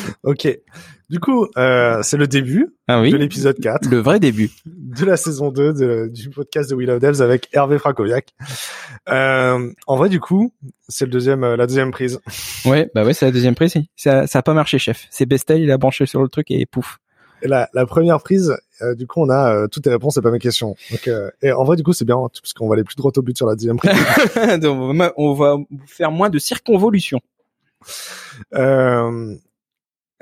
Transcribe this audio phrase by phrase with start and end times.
[0.22, 0.48] Ok.
[1.08, 3.10] Du coup, euh, c'est le début Ah oui.
[3.12, 4.50] de l'épisode 4 Le vrai début.
[4.66, 8.34] de la saison 2 de- du podcast de We Love Devs avec Hervé Frakoviak.
[9.08, 10.52] Euh, en vrai, du coup,
[10.88, 12.18] c'est le deuxième, euh, la deuxième prise.
[12.64, 13.74] Ouais, bah ouais, c'est la deuxième prise.
[13.94, 15.06] Ça, ça a pas marché, chef.
[15.10, 16.98] C'est Bestel, il a branché sur le truc et pouf.
[17.42, 20.22] Et la, la première prise, euh, du coup, on a euh, toutes tes réponses et
[20.22, 20.74] pas mes questions.
[20.90, 23.12] Donc, euh, et en vrai, du coup, c'est bien parce qu'on va aller plus droit
[23.14, 23.92] au but sur la deuxième prise.
[24.60, 25.56] Donc, on va-
[25.86, 27.20] faire moins de circonvolution.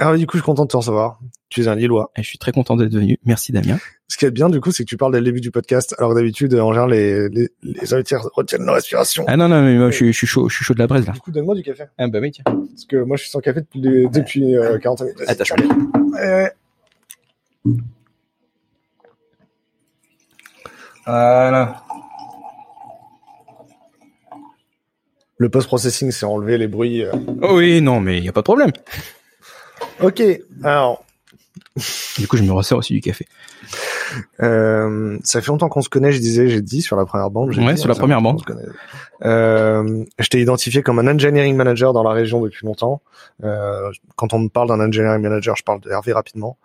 [0.01, 1.21] Euh, Hervé, du coup, je suis content de te recevoir.
[1.49, 2.11] Tu es un Lillois.
[2.17, 3.19] Et je suis très content d'être venu.
[3.25, 3.79] Merci Damien.
[4.09, 5.95] Ce qui est bien, du coup, c'est que tu parles dès le début du podcast,
[5.99, 9.25] alors d'habitude, en général, les, les, les invités retiennent leur respiration.
[9.29, 10.87] Ah non, non, mais moi, je, suis- je suis chaud, je suis chaud de la
[10.87, 11.13] braise là.
[11.13, 11.85] Du coup, donne-moi du café.
[11.99, 12.45] Ah bah oui, tiens.
[12.45, 15.21] Parce que moi, je suis sans café depuis, les- depuis euh, 40 minutes.
[15.27, 15.49] Attache.
[15.51, 15.69] café.
[16.13, 16.53] Ouais.
[21.07, 21.83] Voilà.
[25.39, 27.03] Le post-processing, c'est enlever les bruits.
[27.05, 27.13] euh.
[27.43, 28.71] Oh oui, non, mais il y a pas de problème.
[30.01, 30.23] Ok,
[30.63, 31.05] alors,
[32.19, 33.27] Du coup, je me resserre aussi du café.
[34.43, 37.57] euh, ça fait longtemps qu'on se connaît, je disais, j'ai dit sur la première bande.
[37.57, 38.63] Ouais, dit, sur la fait première connaît.
[39.25, 43.03] Euh, je t'ai identifié comme un engineering manager dans la région depuis longtemps.
[43.43, 46.59] Euh, quand on me parle d'un engineering manager, je parle de Hervé rapidement.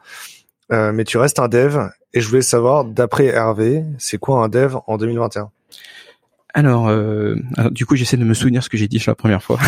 [0.72, 1.80] Euh, mais tu restes un dev,
[2.14, 5.50] et je voulais savoir, d'après Hervé, c'est quoi un dev en 2021
[6.53, 9.16] Alors, euh, alors, du coup, j'essaie de me souvenir ce que j'ai dit sur la
[9.16, 9.59] première fois.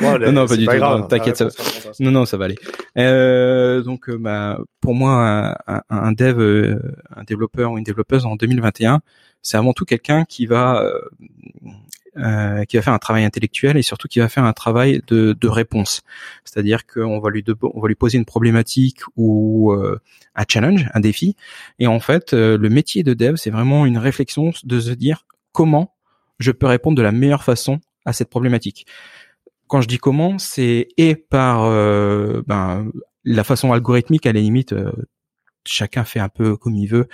[0.00, 0.70] Bon, Non, non, pas du tout,
[1.08, 2.58] t'inquiète, ça- sera Non, non, ça va aller.
[2.98, 6.78] Euh, donc, euh, bah, pour moi, un, un- dev, euh,
[7.16, 9.00] un développeur ou une développeuse en 2021,
[9.42, 11.00] c'est avant tout quelqu'un qui va euh,
[12.18, 15.36] euh, qui va faire un travail intellectuel et surtout qui va faire un travail de,
[15.40, 16.02] de réponse.
[16.44, 20.00] C'est-à-dire qu'on va lui de- on va lui poser une problématique ou euh,
[20.34, 21.36] un challenge, un défi,
[21.78, 25.24] et en fait, euh, le métier de dev, c'est vraiment une réflexion de se dire
[25.52, 25.94] comment
[26.38, 28.86] je peux répondre de la meilleure façon à cette problématique
[29.68, 32.90] quand je dis comment, c'est et par euh, ben,
[33.24, 34.72] la façon algorithmique à la limite.
[34.72, 34.90] euh,
[35.70, 37.08] chacun fait un peu comme il veut,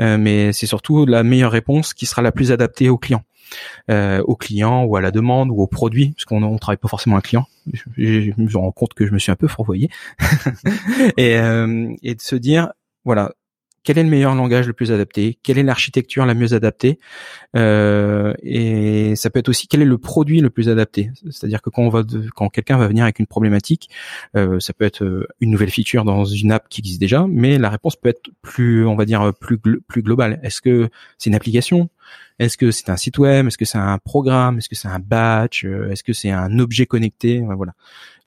[0.00, 3.22] euh, mais c'est surtout la meilleure réponse qui sera la plus adaptée au client,
[3.88, 7.16] au client ou à la demande ou au produit, parce qu'on ne travaille pas forcément
[7.16, 7.46] un client.
[7.96, 9.90] Je, me rends compte que je me suis un peu fourvoyé,
[11.18, 12.72] et de se dire
[13.04, 13.30] voilà
[13.82, 16.98] quel est le meilleur langage le plus adapté, quelle est l'architecture la mieux adaptée,
[17.56, 21.10] euh, et ça peut être aussi quel est le produit le plus adapté.
[21.30, 22.02] C'est-à-dire que quand on va,
[22.34, 23.90] quand quelqu'un va venir avec une problématique,
[24.36, 27.58] euh, ça peut être euh, une nouvelle feature dans une app qui existe déjà, mais
[27.58, 30.40] la réponse peut être plus, on va dire plus plus globale.
[30.42, 31.88] Est-ce que c'est une application?
[32.38, 33.46] Est-ce que c'est un site web?
[33.46, 34.58] Est-ce que c'est un programme?
[34.58, 35.64] Est-ce que c'est un batch?
[35.64, 37.44] Est-ce que c'est un objet connecté?
[37.54, 37.74] Voilà.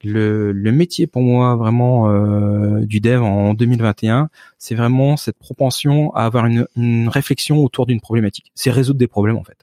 [0.03, 6.13] Le, le métier pour moi vraiment euh, du dev en 2021, c'est vraiment cette propension
[6.13, 8.51] à avoir une, une réflexion autour d'une problématique.
[8.55, 9.57] C'est résoudre des problèmes en fait.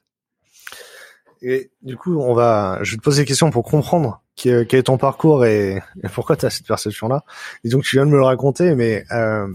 [1.43, 4.83] Et du coup, on va, je vais te poser des questions pour comprendre quel est
[4.83, 5.81] ton parcours et,
[6.13, 7.23] pourquoi tu as cette perception-là.
[7.63, 9.47] Et donc, tu viens de me le raconter, mais euh,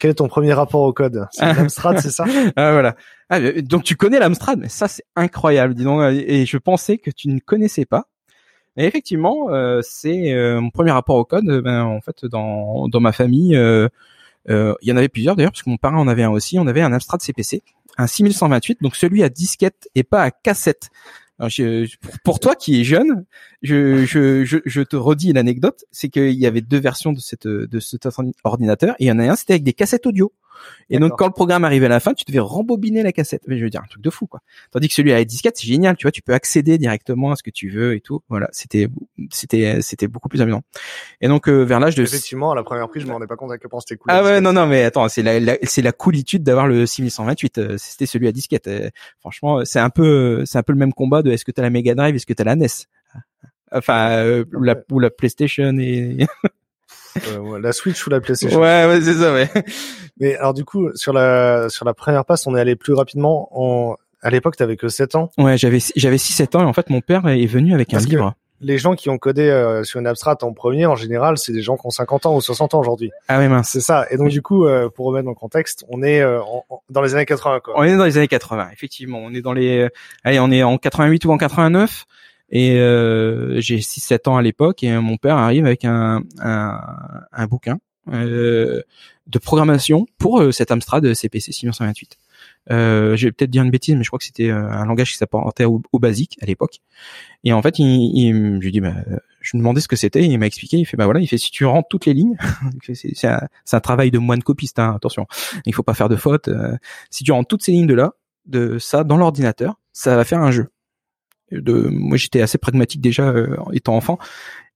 [0.00, 1.26] quel est ton premier rapport au code?
[1.32, 2.24] C'est l'Amstrad, c'est ça?
[2.56, 2.96] Ah voilà.
[3.30, 6.02] Ah, euh, donc tu connais l'Amstrad, mais ça c'est incroyable, dis donc.
[6.12, 8.08] Et je pensais que tu ne connaissais pas.
[8.76, 11.48] Et effectivement, euh, c'est euh, mon premier rapport au code.
[11.48, 15.62] euh, Ben, en fait, dans, dans ma famille, il y en avait plusieurs d'ailleurs, parce
[15.62, 16.58] que mon parent en avait un aussi.
[16.58, 17.62] On avait un Amstrad CPC,
[17.98, 20.88] un 6128, donc celui à disquette et pas à cassette.
[21.40, 21.86] Alors, je-
[22.24, 23.24] pour- toi qui es jeune,
[23.62, 27.46] je, je, je, je te redis l'anecdote, c'est qu'il y avait deux versions de cette
[27.46, 28.08] de cet
[28.42, 30.32] ordinateur, et il y en a un c'était avec des cassettes audio.
[30.90, 33.42] Et donc quand le programme arrivait à la fin, tu devais rembobiner la cassette.
[33.46, 34.40] Mais je veux dire un truc de fou quoi.
[34.70, 37.36] Tandis que celui à la disquette, c'est génial, tu vois, tu peux accéder directement à
[37.36, 38.22] ce que tu veux et tout.
[38.28, 38.88] Voilà, c'était
[39.30, 40.62] c'était c'était beaucoup plus amusant.
[41.20, 43.36] Et donc euh, vers l'âge de Effectivement, à la première prise, je me rendais pas
[43.36, 44.10] compte à quel point c'était cool.
[44.10, 47.58] ah ouais non non mais attends c'est la, la- c'est la coolitude d'avoir le 6128
[47.58, 48.88] euh, c'était celui à disquette euh,
[49.20, 51.70] franchement c'est un peu c'est un peu le même combat de est-ce que t'as la
[51.70, 52.66] Mega Drive est-ce que t'as la NES
[53.72, 56.26] enfin euh, ou la ou la PlayStation et
[57.28, 58.58] Euh, la Switch ou la PlayStation.
[58.60, 59.48] ouais ouais c'est ça ouais
[60.20, 63.48] Mais alors, du coup, sur la sur la première passe, on est allé plus rapidement.
[63.52, 65.30] On, à l'époque, t'avais que 7 ans.
[65.38, 68.04] ouais j'avais j'avais 6 7 ans et en fait mon père est venu avec Parce
[68.04, 71.38] un livre Les gens qui ont codé euh, sur une abstract en premier, en général,
[71.38, 73.12] c'est des gens qui ont 50 ans ou 60 ans aujourd'hui.
[73.28, 74.06] ah ouais mince C'est ça.
[74.10, 76.82] Et donc, du coup, euh, pour remettre dans le contexte, on est euh, en- en-
[76.90, 77.74] dans les années 80, quoi.
[77.76, 79.20] On est dans les années 80, effectivement.
[79.22, 79.88] On est dans les, euh,
[80.24, 82.06] allez, on est en 88 ou en 89.
[82.50, 86.80] Et euh, j'ai 6-7 ans à l'époque et mon père arrive avec un, un,
[87.32, 87.78] un bouquin
[88.12, 88.82] euh,
[89.26, 92.16] de programmation pour euh, cet Amstrad CPC 6128.
[92.70, 95.18] Euh, je vais peut-être dire une bêtise, mais je crois que c'était un langage qui
[95.18, 96.78] s'apparentait au, au basique à l'époque.
[97.44, 98.94] Et en fait, il, il, je lui dis, bah,
[99.40, 100.78] je lui demandais ce que c'était, il m'a expliqué.
[100.78, 102.36] Il fait, bah voilà, il fait si tu rentres toutes les lignes,
[102.94, 103.40] c'est un,
[103.72, 105.26] un travail de moine copiste, hein, attention,
[105.66, 106.48] il faut pas faire de fautes.
[106.48, 106.76] euh,
[107.10, 108.12] si tu rentres toutes ces lignes de là,
[108.46, 110.68] de ça dans l'ordinateur, ça va faire un jeu.
[111.52, 114.18] De, moi, j'étais assez pragmatique déjà euh, étant enfant,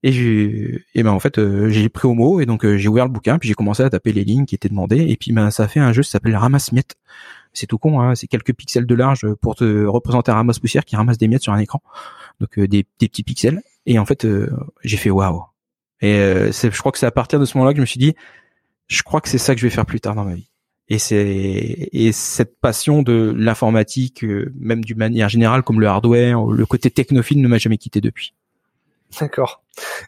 [0.02, 2.88] Et j'ai, et ben en fait, euh, j'ai pris au mot et donc euh, j'ai
[2.88, 5.32] ouvert le bouquin, puis j'ai commencé à taper les lignes qui étaient demandées, et puis
[5.32, 6.96] ben ça fait un jeu qui s'appelle Ramasse-miettes.
[7.52, 10.96] C'est tout con, hein, c'est quelques pixels de large pour te représenter un ramasse-poussière qui
[10.96, 11.82] ramasse des miettes sur un écran,
[12.40, 13.62] donc euh, des, des, petits pixels.
[13.84, 14.26] Et en fait,
[14.84, 15.42] j'ai fait waouh.
[16.00, 17.98] Et c'est, je crois que c'est à partir de ce moment-là que je me suis
[17.98, 18.14] dit,
[18.88, 20.51] je crois que c'est ça que je vais faire plus tard dans ma vie.
[20.92, 24.26] Et c'est et cette passion de l'informatique,
[24.60, 28.34] même d'une manière générale, comme le hardware, le côté technophile, ne m'a jamais quitté depuis.
[29.20, 29.62] D'accord.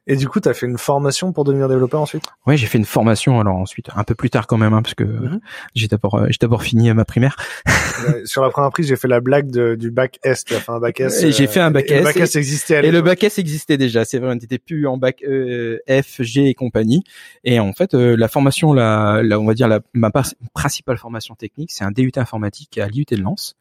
[0.06, 2.24] Et du coup, tu as fait une formation pour devenir développeur ensuite?
[2.46, 4.94] Ouais, j'ai fait une formation alors ensuite, un peu plus tard quand même, hein, parce
[4.94, 5.40] que mhm.
[5.74, 7.36] j'ai d'abord euh, j'ai d'abord fini ma primaire.
[8.24, 10.44] sur la première prise, j'ai fait la blague de, du bac S.
[10.44, 11.22] Tu as fait un bac S.
[11.22, 11.98] Et j'ai fait un bac S.
[11.98, 12.86] le bac S existait.
[12.86, 14.04] et le bac S existait déjà.
[14.04, 17.02] C'est vrai, on n'était plus en bac e, F, G et compagnie.
[17.44, 20.10] Et en fait, euh, la formation, la, la, on va dire la, ma
[20.52, 23.56] principale formation technique, c'est un DUT informatique à l'IUT de Lens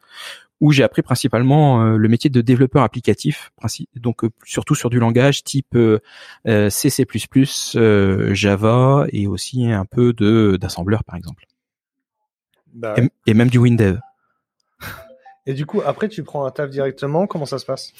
[0.63, 3.51] où j'ai appris principalement euh, le métier de développeur applicatif,
[3.97, 5.99] donc euh, surtout sur du langage type euh,
[6.69, 7.05] C++,
[8.33, 11.43] Java et aussi un peu de d'assembleur par exemple,
[12.73, 12.95] bah
[13.27, 13.99] et, même du WinDev.
[15.45, 17.27] Et du coup, après, tu prends un taf directement.
[17.27, 17.91] Comment ça se passe?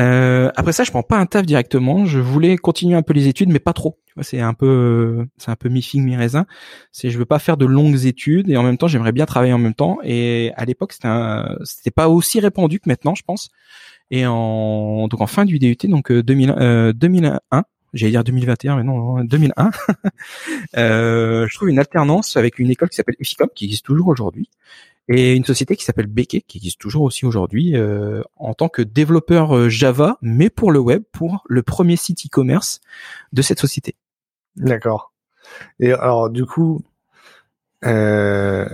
[0.00, 2.06] Euh, après ça, je prends pas un taf directement.
[2.06, 3.98] Je voulais continuer un peu les études, mais pas trop.
[4.20, 6.46] C'est un peu, c'est un peu mi figue mi raisin.
[6.92, 9.52] C'est, je veux pas faire de longues études et en même temps, j'aimerais bien travailler
[9.52, 9.98] en même temps.
[10.04, 11.08] Et à l'époque, c'était,
[11.64, 13.50] c'était pas aussi répandu que maintenant, je pense.
[14.10, 17.62] Et en donc en fin du DUT, donc 2000, euh, 2001, euh,
[17.92, 19.70] j'allais dire 2021, mais non, 2001.
[20.76, 24.48] euh, je trouve une alternance avec une école qui s'appelle UFICOM, qui existe toujours aujourd'hui,
[25.08, 28.82] et une société qui s'appelle Beke, qui existe toujours aussi aujourd'hui, euh, en tant que
[28.82, 32.80] développeur euh, Java, mais pour le web, pour le premier site e-commerce
[33.32, 33.96] de cette société.
[34.56, 35.12] D'accord.
[35.80, 36.82] Et alors, du coup,
[37.84, 38.66] euh,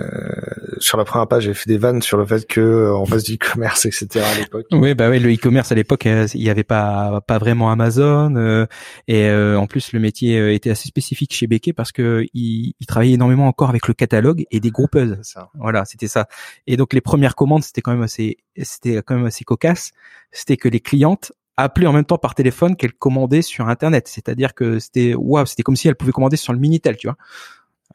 [0.78, 3.24] sur la première page, j'ai fait des vannes sur le fait que euh, on fasse
[3.24, 4.24] du e-commerce, etc.
[4.24, 4.66] à l'époque.
[4.72, 8.34] Oui, bah oui, le e-commerce à l'époque, euh, il n'y avait pas pas vraiment Amazon,
[8.36, 8.66] euh,
[9.08, 13.14] et en plus le métier était assez spécifique chez Beke parce que il, il, travaillait
[13.14, 15.18] énormément encore avec le catalogue et des groupeuses.
[15.22, 15.50] Ça.
[15.54, 16.26] Voilà, c'était ça.
[16.66, 19.92] Et donc les premières commandes, c'était quand même assez, c'était quand même assez cocasse.
[20.32, 24.08] C'était que les clientes appelaient en même temps par téléphone qu'elles commandaient sur Internet.
[24.08, 27.16] C'est-à-dire que c'était waouh, c'était comme si elles pouvaient commander sur le Minitel, tu vois.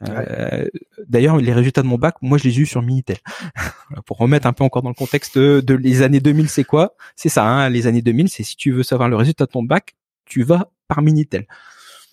[0.07, 0.65] Euh,
[1.07, 3.17] d'ailleurs, les résultats de mon bac, moi, je les ai eu sur Minitel.
[4.05, 6.95] Pour remettre un peu encore dans le contexte de les années 2000, c'est quoi?
[7.15, 9.63] C'est ça, hein, les années 2000, c'est si tu veux savoir le résultat de ton
[9.63, 11.45] bac, tu vas par Minitel.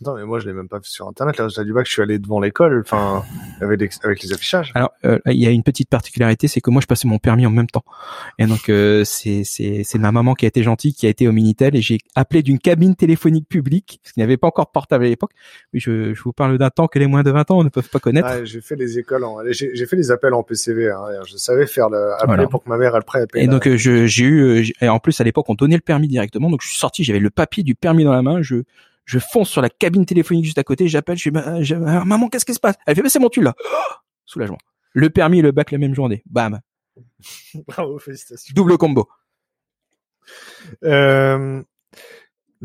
[0.05, 1.39] Non, mais moi, je l'ai même pas fait sur Internet.
[1.39, 3.25] Le résultat du bac, je suis allé devant l'école, enfin,
[3.61, 4.73] avec, les, avec les affichages.
[4.75, 7.47] Alors, euh, il y a une petite particularité, c'est que moi, je passais mon permis
[7.47, 7.85] en même temps.
[8.39, 11.27] Et donc, euh, c'est c'est c'est ma maman qui a été gentille, qui a été
[11.29, 14.67] au Minitel, et j'ai appelé d'une cabine téléphonique publique, parce qu'il n'y avait pas encore
[14.67, 15.33] de portable à l'époque.
[15.73, 17.99] Je, je vous parle d'un temps que les moins de 20 ans ne peuvent pas
[17.99, 18.29] connaître.
[18.31, 20.91] Ah, j'ai fait les écoles, en, j'ai fait les appels en PCV.
[20.91, 23.27] Hein, je savais faire le appeler pour que ma mère elle prenne.
[23.35, 26.51] Et donc, euh, j'ai eu, et en plus à l'époque, on donnait le permis directement.
[26.51, 28.43] Donc, je suis sorti, j'avais le papier du permis dans la main.
[28.43, 28.63] Je
[29.07, 32.45] je fonce sur la cabine téléphonique juste à côté, j'appelle, je dis ah, maman, qu'est-ce
[32.45, 32.77] qui se passe?
[32.87, 33.55] Elle fait mais c'est mon tu là.
[34.27, 34.59] soulagement.
[34.93, 36.23] Le permis et le bac la même journée.
[36.27, 36.61] Bam.
[37.67, 38.53] Bravo, félicitations.
[38.55, 39.09] Double combo.
[40.85, 41.63] Euh,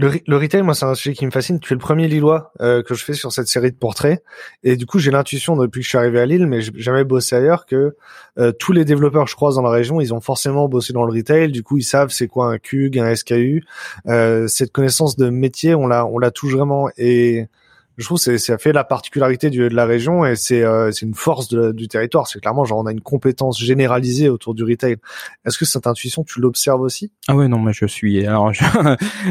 [0.01, 1.59] le, retail, moi, c'est un sujet qui me fascine.
[1.59, 4.24] Tu es le premier Lillois euh, que je fais sur cette série de portraits.
[4.63, 7.03] Et du coup, j'ai l'intuition depuis que je suis arrivé à Lille, mais j'ai jamais
[7.03, 7.95] bossé ailleurs, que
[8.39, 11.06] euh, tous les développeurs que je croise dans la région, ils ont forcément bossé dans
[11.06, 11.51] le retail.
[11.51, 13.63] Du coup, ils savent c'est quoi un CUG, un SKU.
[14.07, 16.89] Euh, cette connaissance de métier, on l'a, on la touche vraiment.
[16.98, 17.48] Et
[17.97, 21.50] je trouve que ça fait la particularité de la région et c'est euh, une force
[21.50, 22.27] du territoire.
[22.27, 24.98] C'est clairement genre on a une compétence généralisée autour du retail.
[25.45, 27.12] Est-ce que cette intuition tu l'observes aussi?
[27.27, 28.63] Ah ouais non mais je suis alors je,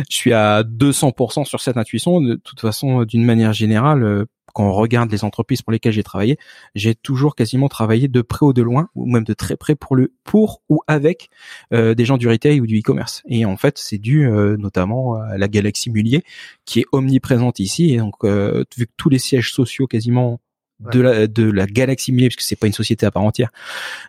[0.08, 2.20] je suis à 200% sur cette intuition.
[2.20, 6.02] De toute façon d'une manière générale euh, quand on regarde les entreprises pour lesquelles j'ai
[6.02, 6.38] travaillé,
[6.74, 9.96] j'ai toujours quasiment travaillé de près ou de loin, ou même de très près pour
[9.96, 11.30] le pour ou avec
[11.72, 13.22] euh, des gens du retail ou du e-commerce.
[13.28, 16.22] Et en fait, c'est dû euh, notamment à la galaxie Mullier,
[16.64, 17.92] qui est omniprésente ici.
[17.92, 20.40] Et donc, euh, vu que tous les sièges sociaux quasiment
[20.80, 23.50] de la de la galaxie Millet parce que c'est pas une société à part entière.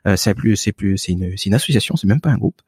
[0.08, 2.62] Euh, c'est plus c'est plus c'est une c'est une association c'est même pas un groupe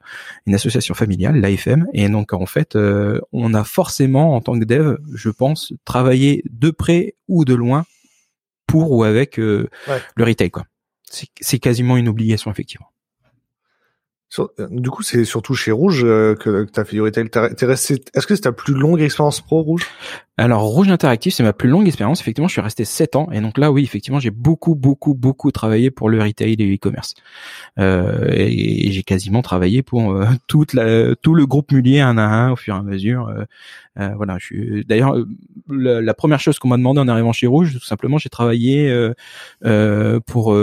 [0.46, 4.64] une association familiale l'AFM et donc en fait euh, on a forcément en tant que
[4.64, 7.84] dev je pense travaillé de près ou de loin
[8.66, 9.68] pour ou avec euh,
[10.16, 10.64] le retail quoi.
[11.10, 12.88] C'est c'est quasiment une obligation effectivement
[14.38, 17.28] euh, du coup, c'est surtout chez Rouge euh, que, que tu fait du retail.
[17.34, 19.86] Est-ce que c'est ta plus longue expérience pro Rouge?
[20.36, 22.20] Alors Rouge Interactif, c'est ma plus longue expérience.
[22.20, 25.52] Effectivement, je suis resté 7 ans et donc là, oui, effectivement, j'ai beaucoup, beaucoup, beaucoup
[25.52, 27.14] travaillé pour le retail et e-commerce.
[27.78, 32.24] Euh, et, j'ai quasiment travaillé pour euh, toute la, tout le groupe Mulier un à
[32.24, 33.32] un au fur et à mesure.
[33.98, 35.14] Euh, voilà, je suis d'ailleurs
[35.68, 38.92] la, première chose qu'on m'a demandé en arrivant chez Rouge, tout simplement, j'ai travaillé
[40.26, 40.56] pour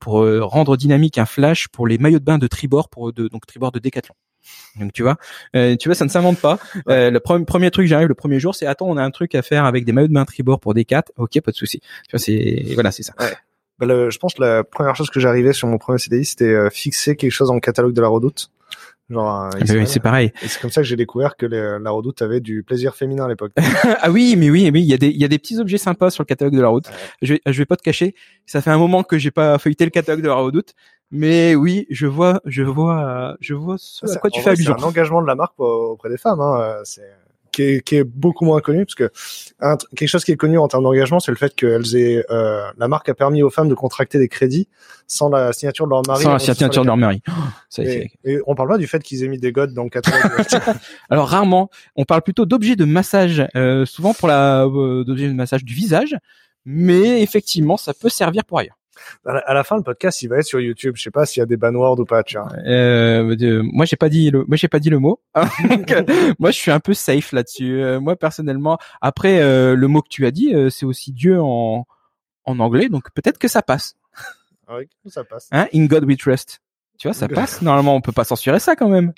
[0.00, 3.46] pour rendre dynamique un flash pour les maillots de bain de Tribord pour de donc
[3.46, 4.14] Tribord de Decathlon.
[4.76, 5.16] Donc tu vois,
[5.56, 6.58] euh, tu vois, ça ne s'invente pas.
[6.88, 9.34] Euh, le premier, premier truc, j'arrive le premier jour, c'est attends, on a un truc
[9.34, 11.80] à faire avec des maillots de bain tribord pour des 4 Ok, pas de souci.
[11.80, 13.14] Tu vois, c'est voilà, c'est ça.
[13.18, 13.34] Ouais.
[13.78, 16.44] Bah, le, je pense que la première chose que j'arrivais sur mon premier CDI, c'était
[16.44, 18.50] euh, fixer quelque chose dans le catalogue de la Redoute.
[19.10, 20.32] Genre, un Ah, bah c'est pareil.
[20.42, 23.24] Et c'est comme ça que j'ai découvert que les- la Redoute avait du plaisir féminin
[23.24, 23.52] à l'époque.
[24.02, 25.78] ah oui, mais oui, oui, il y a des, il y a des petits objets
[25.78, 26.90] sympas sur le catalogue de la route.
[27.22, 28.14] Je vais, je vais pas te cacher.
[28.44, 30.74] Ça fait un moment que j'ai pas feuilleté le catalogue de la redoute,
[31.10, 34.74] mais oui, je vois, je vois, je vois ce à C'est- quoi tu fais allusion.
[34.78, 36.60] C'est un engagement de la marque auprès des femmes, hein.
[36.60, 37.10] euh, C'est
[37.58, 39.10] qui est, qui est beaucoup moins connu parce que
[39.58, 42.70] un quelque chose qui est connu en termes d'engagement, c'est le fait qu'elles aient euh,
[42.78, 44.68] la marque a permis aux femmes de contracter des crédits
[45.08, 46.22] sans la signature de leur mari.
[46.22, 47.20] Sans la signature de leur mari.
[47.28, 47.32] Oh,
[47.68, 49.90] ça, Et, et on parle pas du fait qu'ils aient mis des godes dans le
[49.90, 50.46] catalogue.
[51.10, 55.32] Alors rarement, on parle plutôt d'objets de massage, euh, souvent pour la euh, d'objets de
[55.32, 56.16] massage du visage,
[56.64, 58.77] mais effectivement, ça peut servir pour ailleurs.
[59.26, 60.94] À, la, à la fin, le podcast, il va être sur YouTube.
[60.96, 62.22] Je sais pas s'il y a des banwords ou pas.
[62.22, 62.48] Tu vois.
[62.66, 65.20] Euh, de- moi, j'ai pas dit le, moi j'ai pas dit le mot.
[65.68, 66.02] Donc, euh,
[66.38, 67.82] moi, je suis un peu safe là-dessus.
[67.82, 71.40] Euh, moi, personnellement, après euh, le mot que tu as dit, euh, c'est aussi Dieu
[71.40, 71.86] en
[72.44, 73.94] en anglais, donc peut-être que ça passe.
[74.66, 75.48] Ah oui, ça passe.
[75.52, 76.60] Hein, In God we trust.
[76.98, 77.60] Tu vois, ça passe.
[77.62, 79.12] Normalement, on peut pas censurer ça quand même.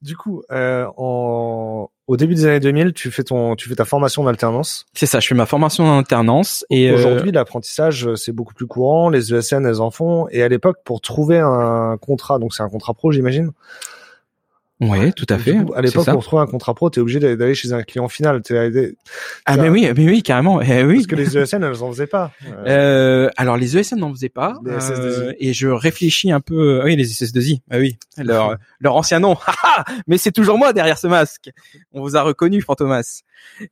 [0.00, 1.90] Du coup, euh, en...
[2.06, 4.86] au début des années 2000, tu fais ton, tu fais ta formation d'alternance.
[4.94, 5.18] C'est ça.
[5.20, 9.08] Je fais ma formation en alternance et euh, Aujourd'hui, l'apprentissage, euh, c'est beaucoup plus courant.
[9.10, 10.28] Les ESN, elles en font.
[10.30, 13.52] Et à l'époque, pour trouver un contrat, donc c'est un contrat pro, j'imagine.
[14.80, 15.54] Ouais, tout à fait.
[15.54, 18.42] coup, à l'époque, pour trouver un contrat pro, t'es obligé d'aller chez un client final.
[19.46, 20.60] Ah mais oui, mais oui, carrément.
[20.62, 20.96] Eh oui.
[20.96, 22.32] Parce que les ESN, elles en faisaient pas.
[22.46, 25.36] Euh, Euh, alors les ESN n'en faisaient pas Les euh, SS2I.
[25.38, 26.80] et je réfléchis un peu.
[26.80, 27.60] ah oui, les SS2I.
[27.70, 29.34] Ah oui, leur leur ancien nom.
[29.34, 31.50] Haha mais c'est toujours moi derrière ce masque.
[31.92, 33.22] On vous a reconnu, Fantomas.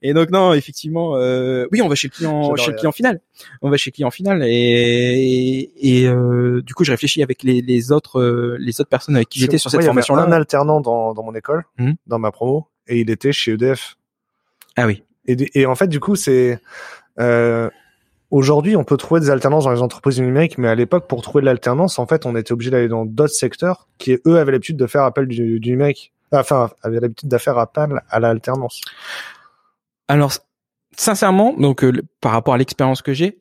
[0.02, 2.92] Et donc non, effectivement, euh, oui, on va chez le client, J'adore chez le client
[2.92, 3.20] final.
[3.62, 7.60] On va chez le client final et et euh, du coup, je réfléchis avec les
[7.60, 10.22] les autres euh, les autres personnes avec qui j'étais sur cette formation-là.
[10.22, 11.94] un alternant dans, dans mon école, Mhm.
[12.06, 13.96] dans ma promo, et il était chez EDF.
[14.76, 15.02] Ah oui.
[15.26, 16.58] Et, et en fait, du coup, c'est
[17.18, 17.68] euh,
[18.30, 21.22] aujourd'hui, on peut trouver des alternances dans les entreprises du numérique, mais à l'époque, pour
[21.22, 24.52] trouver de l'alternance, en fait, on était obligé d'aller dans d'autres secteurs qui, eux, avaient
[24.52, 26.12] l'habitude de faire appel du, du numérique.
[26.32, 28.80] Enfin, avaient l'habitude de faire appel à l'alternance.
[30.08, 30.32] Alors,
[30.96, 33.40] sincèrement, donc euh, par rapport à l'expérience que j'ai,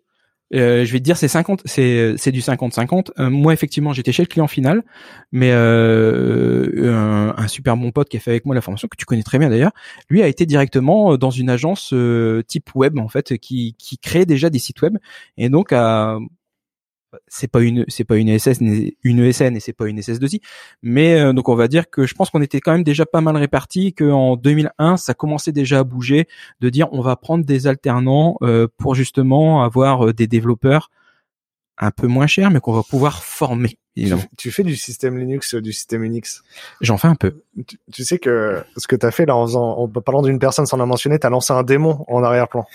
[0.53, 3.11] euh, je vais te dire c'est 50, c'est c'est du 50-50.
[3.19, 4.83] Euh, moi, effectivement, j'étais chez le client final,
[5.31, 9.05] mais euh, un, super bon pote qui a fait avec moi la formation que tu
[9.05, 9.71] connais très bien d'ailleurs,
[10.09, 13.97] lui a été directement euh, dans une agence euh, type web en fait qui qui
[13.97, 14.97] crée déjà des sites web
[15.37, 16.17] et donc à
[17.27, 18.59] c'est pas une c'est pas une SS
[19.03, 20.41] une ESN et c'est pas une SS2I
[20.81, 23.21] mais euh, donc on va dire que je pense qu'on était quand même déjà pas
[23.21, 26.27] mal répartis que en 2001 ça commençait déjà à bouger
[26.61, 30.89] de dire on va prendre des alternants euh, pour justement avoir euh, des développeurs
[31.77, 33.77] un peu moins chers mais qu'on va pouvoir former.
[33.97, 34.03] Tu,
[34.37, 36.43] tu fais du système Linux, euh, du système Unix.
[36.81, 37.41] J'en fais un peu.
[37.65, 40.65] Tu, tu sais que ce que t'as fait là en faisant, en parlant d'une personne
[40.65, 42.65] sans la mentionner, t'as lancé un démon en arrière-plan.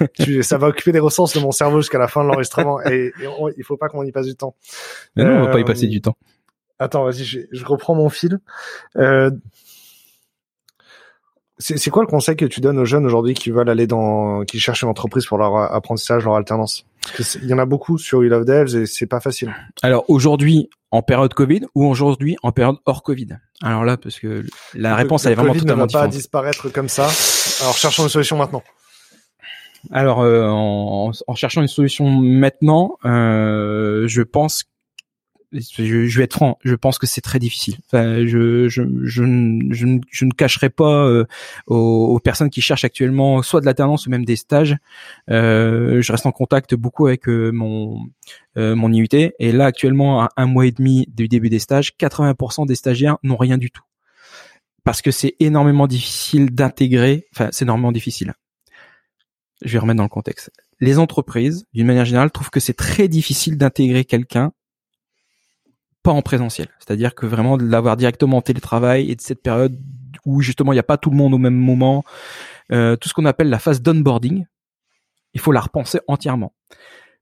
[0.18, 3.12] tu, ça va occuper des ressources de mon cerveau jusqu'à la fin de l'enregistrement et,
[3.22, 4.54] et on- il faut pas qu'on y passe du temps.
[5.16, 6.16] Mais non, on va pas y Euh, passer du temps.
[6.78, 8.38] Attends, vas-y, je, je reprends mon fil.
[8.98, 9.30] Euh,
[11.58, 14.44] c'est c'est quoi le conseil que tu donnes aux jeunes aujourd'hui qui veulent aller dans,
[14.44, 16.84] qui cherchent une entreprise pour leur apprentissage, leur alternance?
[17.42, 19.54] Il y en a beaucoup sur We Love Devs et c'est pas facile.
[19.82, 23.28] Alors aujourd'hui en période Covid ou aujourd'hui en période hors Covid?
[23.62, 24.44] Alors là parce que
[24.74, 26.12] la réponse Le elle est vraiment Covid totalement ne va pas différente.
[26.52, 27.08] disparaître comme ça.
[27.62, 28.62] Alors cherchons une solution maintenant.
[29.92, 34.64] Alors, euh, en, en cherchant une solution maintenant, euh, je pense,
[35.60, 37.76] je, je vais être franc, je pense que c'est très difficile.
[37.86, 41.24] Enfin, je, je, je, ne- je, ne- cacherai pas euh,
[41.66, 41.76] aux,
[42.14, 44.76] aux personnes qui cherchent actuellement soit de l'alternance ou même des stages.
[45.30, 48.00] Euh, je reste en contact beaucoup avec euh, mon
[48.56, 51.92] euh, mon IUT et là actuellement à un mois et demi du début des stages,
[51.98, 53.82] 80% des stagiaires n'ont rien du tout
[54.84, 57.26] parce que c'est énormément difficile d'intégrer.
[57.34, 58.34] Enfin, c'est énormément difficile
[59.62, 60.50] je vais remettre dans le contexte.
[60.80, 64.52] Les entreprises, d'une manière générale, trouvent que c'est très difficile d'intégrer quelqu'un
[66.06, 66.68] pas en présentiel.
[66.78, 69.76] C'est-à-dire que vraiment de l'avoir directement en télétravail et de cette période
[70.24, 72.04] où justement il n'y a pas tout le monde au même moment,
[72.70, 74.46] euh, tout ce qu'on appelle la phase d'onboarding,
[75.34, 76.52] il faut la repenser entièrement.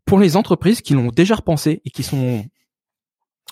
[0.04, 2.44] Pour les entreprises qui l'ont déjà repensé et qui sont,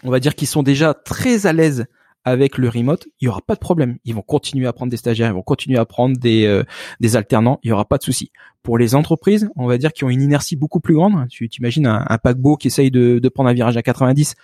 [0.02, 1.86] on va dire, qui sont déjà très à l'aise
[2.24, 3.96] avec le remote, il y aura pas de problème.
[4.04, 6.62] Ils vont continuer à prendre des stagiaires, ils vont continuer à prendre des euh,
[7.00, 8.32] des alternants, il y aura pas de souci.
[8.62, 11.26] Pour les entreprises, on va dire qui ont une inertie beaucoup plus grande.
[11.30, 14.36] Tu t'imagines un, un paquebot qui essaye de, de prendre un virage à 90,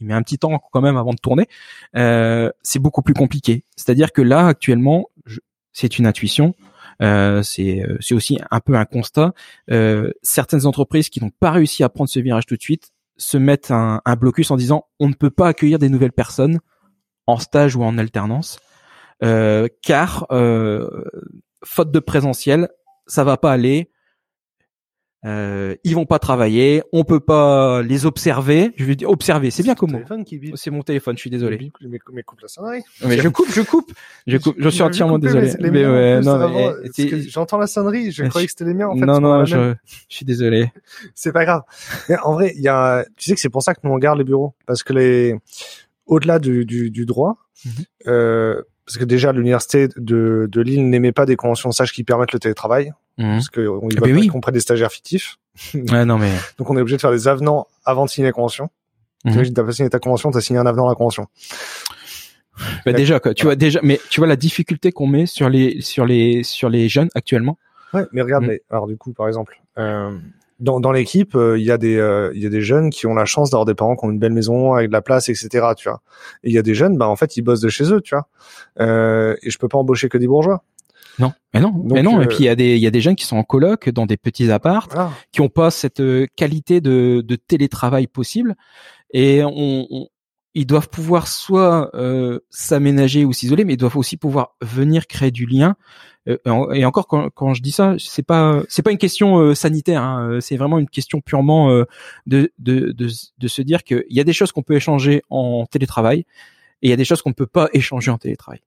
[0.00, 1.46] il met un petit temps quand même avant de tourner.
[1.96, 3.64] Euh, c'est beaucoup plus compliqué.
[3.76, 5.10] C'est-à-dire que là actuellement,
[5.72, 6.54] c'est une intuition.
[7.02, 9.34] Euh, c'est euh, c'est aussi un peu un constat.
[9.70, 13.36] Euh, certaines entreprises qui n'ont pas réussi à prendre ce virage tout de suite se
[13.36, 16.60] mettent un, un blocus en disant on ne peut pas accueillir des nouvelles personnes
[17.26, 18.58] en stage ou en alternance,
[19.22, 20.88] euh, car euh,
[21.64, 22.68] faute de présentiel,
[23.06, 23.90] ça va pas aller.
[25.24, 28.72] Euh, ils vont pas travailler, on peut pas les observer.
[28.76, 30.00] Je vais dire observer, c'est bien comment
[30.54, 31.72] C'est mon téléphone, je suis désolé.
[31.80, 32.82] Mais, mais coupe la sonnerie.
[33.06, 33.92] Mais je coupe, je coupe,
[34.26, 34.56] je coupe.
[34.58, 35.52] Je suis entièrement désolé.
[35.60, 36.74] Mais, ouais, non,
[37.28, 38.12] j'entends la sonnerie.
[38.12, 38.88] Je croyais que c'était les miens.
[38.88, 40.70] En fait, non, non, je, je, suis désolé.
[41.14, 41.62] c'est pas grave.
[42.08, 43.04] Mais en vrai, il y a.
[43.16, 45.36] Tu sais que c'est pour ça que nous on garde les bureaux parce que les
[46.06, 47.38] au-delà du, du, du droit.
[47.64, 47.72] Mhm.
[48.08, 52.04] euh, parce que déjà l'université de, de Lille n'émet pas des conventions de stage qui
[52.04, 53.32] permettent le télétravail, mmh.
[53.34, 54.26] parce qu'on y va eh ben oui.
[54.28, 55.36] qu'on prête des stagiaires fictifs.
[55.74, 58.32] Ouais, non mais donc on est obligé de faire des avenants avant de signer la
[58.32, 58.70] convention.
[59.24, 59.42] Mmh.
[59.42, 61.26] Tu t'as pas signé ta convention, t'as signé un avenant à la convention.
[62.84, 65.80] Bah déjà quoi, tu vois déjà, mais tu vois la difficulté qu'on met sur les
[65.80, 67.56] sur les sur les jeunes actuellement?
[67.92, 68.48] Ouais, mais regarde, mmh.
[68.48, 69.60] mais, alors du coup par exemple.
[69.78, 70.16] Euh,
[70.60, 73.06] dans, dans l'équipe, euh, il y a des euh, il y a des jeunes qui
[73.06, 75.28] ont la chance d'avoir des parents qui ont une belle maison avec de la place,
[75.28, 75.48] etc.
[75.76, 76.02] Tu vois.
[76.42, 78.14] Et il y a des jeunes, bah en fait, ils bossent de chez eux, tu
[78.14, 78.28] vois.
[78.80, 80.62] Euh, et je peux pas embaucher que des bourgeois.
[81.18, 82.20] Non, mais non, mais non.
[82.20, 83.88] Et puis il y a des il y a des jeunes qui sont en coloc
[83.88, 85.10] dans des petits apparts, ah.
[85.30, 86.02] qui ont pas cette
[86.36, 88.56] qualité de, de télétravail possible.
[89.12, 90.08] Et on, on
[90.54, 95.30] ils doivent pouvoir soit euh, s'aménager ou s'isoler, mais ils doivent aussi pouvoir venir créer
[95.30, 95.76] du lien
[96.28, 99.54] euh, et encore quand, quand je dis ça, c'est pas c'est pas une question euh,
[99.54, 101.68] sanitaire, hein, euh, c'est vraiment une question purement
[102.26, 103.08] de, de, de,
[103.38, 106.20] de se dire qu'il y a des choses qu'on peut échanger en télétravail
[106.82, 108.60] et il y a des choses qu'on ne peut pas échanger en télétravail,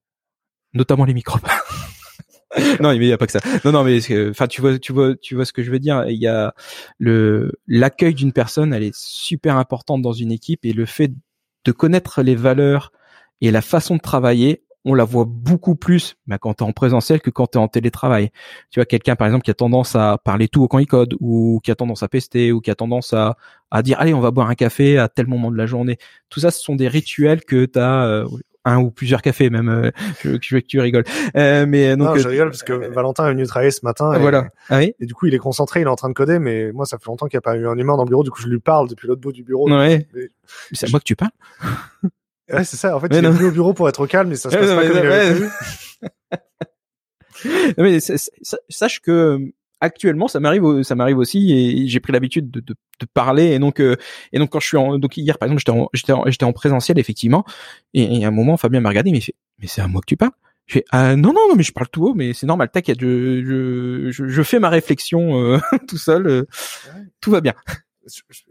[0.74, 1.42] notamment les microbes.
[2.80, 3.40] non, mais il n'y a pas que ça.
[3.66, 6.06] Non, non, mais enfin, tu vois, tu vois, tu vois ce que je veux dire.
[6.08, 6.54] Il y a
[7.00, 11.12] le l'accueil d'une personne, elle est super importante dans une équipe et le fait
[11.68, 12.92] de connaître les valeurs
[13.42, 16.72] et la façon de travailler on la voit beaucoup plus bah, quand tu es en
[16.72, 18.30] présentiel que quand tu es en télétravail.
[18.72, 21.14] Tu vois, quelqu'un par exemple qui a tendance à parler tout au quand il code,
[21.20, 23.36] ou qui a tendance à pester, ou qui a tendance à,
[23.70, 25.98] à dire allez on va boire un café à tel moment de la journée.
[26.30, 28.06] Tout ça, ce sont des rituels que tu as...
[28.06, 28.28] Euh,
[28.68, 29.92] un ou plusieurs cafés même euh,
[30.24, 31.06] je, veux que tu rigoles.
[31.36, 34.20] Euh, mais donc non, je rigole parce que Valentin est venu travailler ce matin et,
[34.20, 34.48] voilà.
[34.70, 34.94] Ah oui?
[35.00, 36.98] et du coup il est concentré il est en train de coder mais moi ça
[36.98, 38.48] fait longtemps qu'il n'y a pas eu un humain dans le bureau du coup je
[38.48, 39.70] lui parle depuis l'autre bout du bureau.
[39.70, 40.08] Ouais.
[40.72, 41.32] c'est à moi que tu parles?
[42.50, 42.96] Ouais, c'est ça.
[42.96, 44.70] En fait, il est venu au bureau pour être au calme, mais ça se passe
[44.70, 45.50] pas comme il avait
[47.78, 49.40] mais sache que
[49.82, 53.46] actuellement, ça m'arrive, ça m'arrive aussi, et j'ai pris l'habitude de, de, de, parler.
[53.48, 53.96] Et donc, euh,
[54.34, 56.46] et donc quand je suis en, donc hier par exemple, j'étais en, j'étais en, j'étais
[56.46, 57.46] en présentiel effectivement,
[57.94, 60.08] et, à un moment, Fabien m'a regardé, mais il fait, mais c'est à moi que
[60.08, 60.32] tu parles?
[60.66, 62.70] Je fais, ah, non, non, non, mais je parle tout haut, mais c'est normal.
[62.70, 66.44] T'inquiète, je, je, je, fais ma réflexion euh, tout seul, euh,
[67.22, 67.54] tout va bien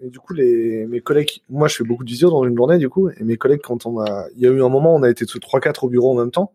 [0.01, 2.79] et du coup, les, mes collègues, moi, je fais beaucoup de visio dans une journée,
[2.79, 5.03] du coup, et mes collègues, quand on a, il y a eu un moment, on
[5.03, 6.53] a été tous trois, quatre au bureau en même temps.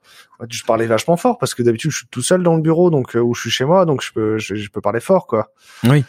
[0.50, 3.16] Je parlais vachement fort parce que d'habitude, je suis tout seul dans le bureau, donc,
[3.16, 5.52] euh, où je suis chez moi, donc je peux, je, peux parler fort, quoi.
[5.84, 6.04] Oui.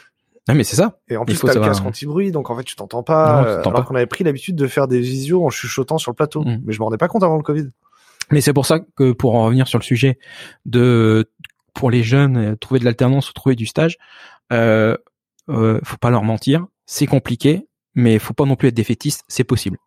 [0.49, 0.99] Ah, mais c'est ça.
[1.09, 3.45] Et en plus, t'as le casque anti-bruit, donc en fait, tu t'entends pas.
[3.45, 6.43] Euh, alors qu'on avait pris l'habitude de faire des visios en chuchotant sur le plateau.
[6.43, 6.63] Mm.
[6.65, 7.69] Mais je m'en rendais pas compte avant le Covid.
[8.31, 10.19] Mais c'est pour ça que, pour en revenir sur le sujet
[10.67, 11.29] de,
[11.75, 13.99] pour les jeunes, euh, trouver de l'alternance ou trouver du stage,
[14.53, 14.97] euh,
[15.49, 19.45] euh, faut pas leur mentir c'est compliqué, mais faut pas non plus être défaitiste, c'est
[19.45, 19.79] possible.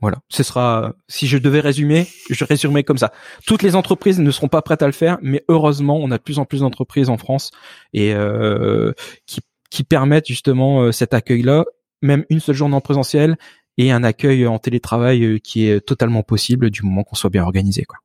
[0.00, 0.92] Voilà, ce sera.
[1.08, 3.12] Si je devais résumer, je résumerais comme ça.
[3.46, 6.22] Toutes les entreprises ne seront pas prêtes à le faire, mais heureusement, on a de
[6.22, 7.52] plus en plus d'entreprises en France
[7.94, 8.92] et euh,
[9.26, 11.64] qui, qui permettent justement euh, cet accueil-là,
[12.02, 13.38] même une seule journée en présentiel
[13.78, 17.44] et un accueil en télétravail euh, qui est totalement possible du moment qu'on soit bien
[17.44, 17.84] organisé.
[17.84, 17.98] Quoi.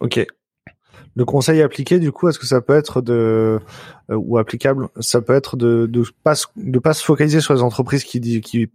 [0.00, 0.26] Ok.
[1.14, 3.60] Le conseil appliqué, du coup, est-ce que ça peut être de
[4.10, 7.62] euh, ou applicable, ça peut être de de pas de pas se focaliser sur les
[7.62, 8.70] entreprises qui qui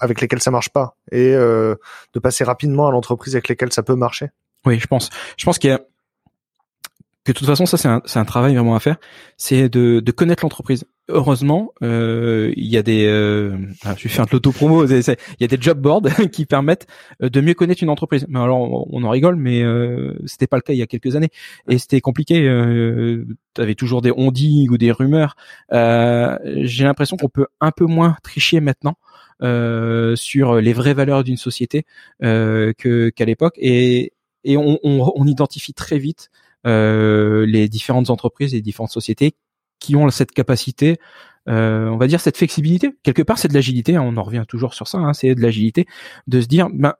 [0.00, 1.74] avec lesquelles ça marche pas et euh,
[2.14, 4.30] de passer rapidement à l'entreprise avec lesquelles ça peut marcher?
[4.64, 5.10] Oui, je pense.
[5.36, 5.80] Je pense qu'il y a
[7.24, 8.96] que de toute façon, ça c'est un, un travail vraiment à faire,
[9.36, 10.84] c'est de, de connaître l'entreprise.
[11.14, 15.44] Heureusement, euh, il y a des, euh, ah, je vais faire de l'auto-promo, il y
[15.44, 16.86] a des job boards qui permettent
[17.22, 18.24] euh, de mieux connaître une entreprise.
[18.30, 21.14] Mais alors, on en rigole, mais euh, c'était pas le cas il y a quelques
[21.14, 21.28] années
[21.68, 22.48] et c'était compliqué.
[22.48, 25.36] Euh, tu avais toujours des on ou des rumeurs.
[25.72, 28.96] Euh, J'ai l'impression qu'on peut un peu moins tricher maintenant.
[29.40, 31.84] Sur les vraies valeurs d'une société
[32.20, 34.12] que qu'à l'époque et
[34.44, 36.30] et on, on, on, identifie très vite
[36.64, 39.34] les différentes entreprises et les différentes sociétés
[39.82, 40.98] qui ont cette capacité,
[41.48, 42.96] euh, on va dire cette flexibilité.
[43.02, 43.96] Quelque part, c'est de l'agilité.
[43.96, 44.98] Hein, on en revient toujours sur ça.
[44.98, 45.86] Hein, c'est de l'agilité
[46.28, 46.94] de se dire, ben,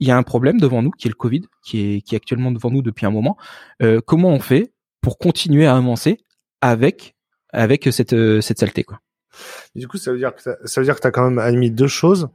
[0.00, 2.16] il y a un problème devant nous, qui est le Covid, qui est, qui est
[2.16, 3.36] actuellement devant nous depuis un moment.
[3.82, 6.18] Euh, comment on fait pour continuer à avancer
[6.62, 7.14] avec
[7.52, 9.00] avec cette cette saleté quoi?
[9.74, 11.70] du coup, ça veut dire que ça, veut dire que tu as quand même admis
[11.70, 12.28] deux choses.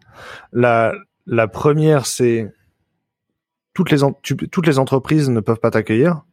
[0.54, 0.94] La
[1.26, 2.54] la première, c'est
[3.74, 4.00] toutes les
[4.52, 6.24] toutes les entreprises ne peuvent pas t'accueillir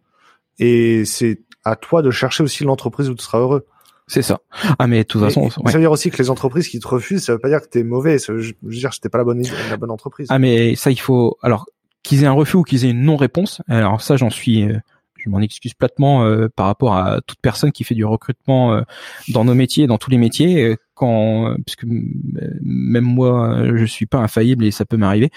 [0.58, 3.66] et c'est à toi de chercher aussi l'entreprise où tu seras heureux.
[4.09, 4.40] C'est ça.
[4.78, 7.24] Ah mais de toute façon, ça veut dire aussi que les entreprises qui te refusent,
[7.24, 8.18] ça veut pas dire que t'es mauvais.
[8.18, 10.28] Ça veut, je veux dire, c'était pas la bonne la bonne entreprise.
[10.31, 11.66] Ah mais ça, il faut alors
[12.02, 13.61] qu'ils aient un refus ou qu'ils aient une non-réponse.
[13.68, 14.78] Alors ça, j'en suis, euh,
[15.18, 18.83] je m'en excuse platement euh, par rapport à toute personne qui fait du recrutement euh,
[19.28, 20.76] dans nos métiers, dans tous les métiers.
[20.94, 25.31] Quand, puisque même moi, je suis pas infaillible et ça peut m'arriver.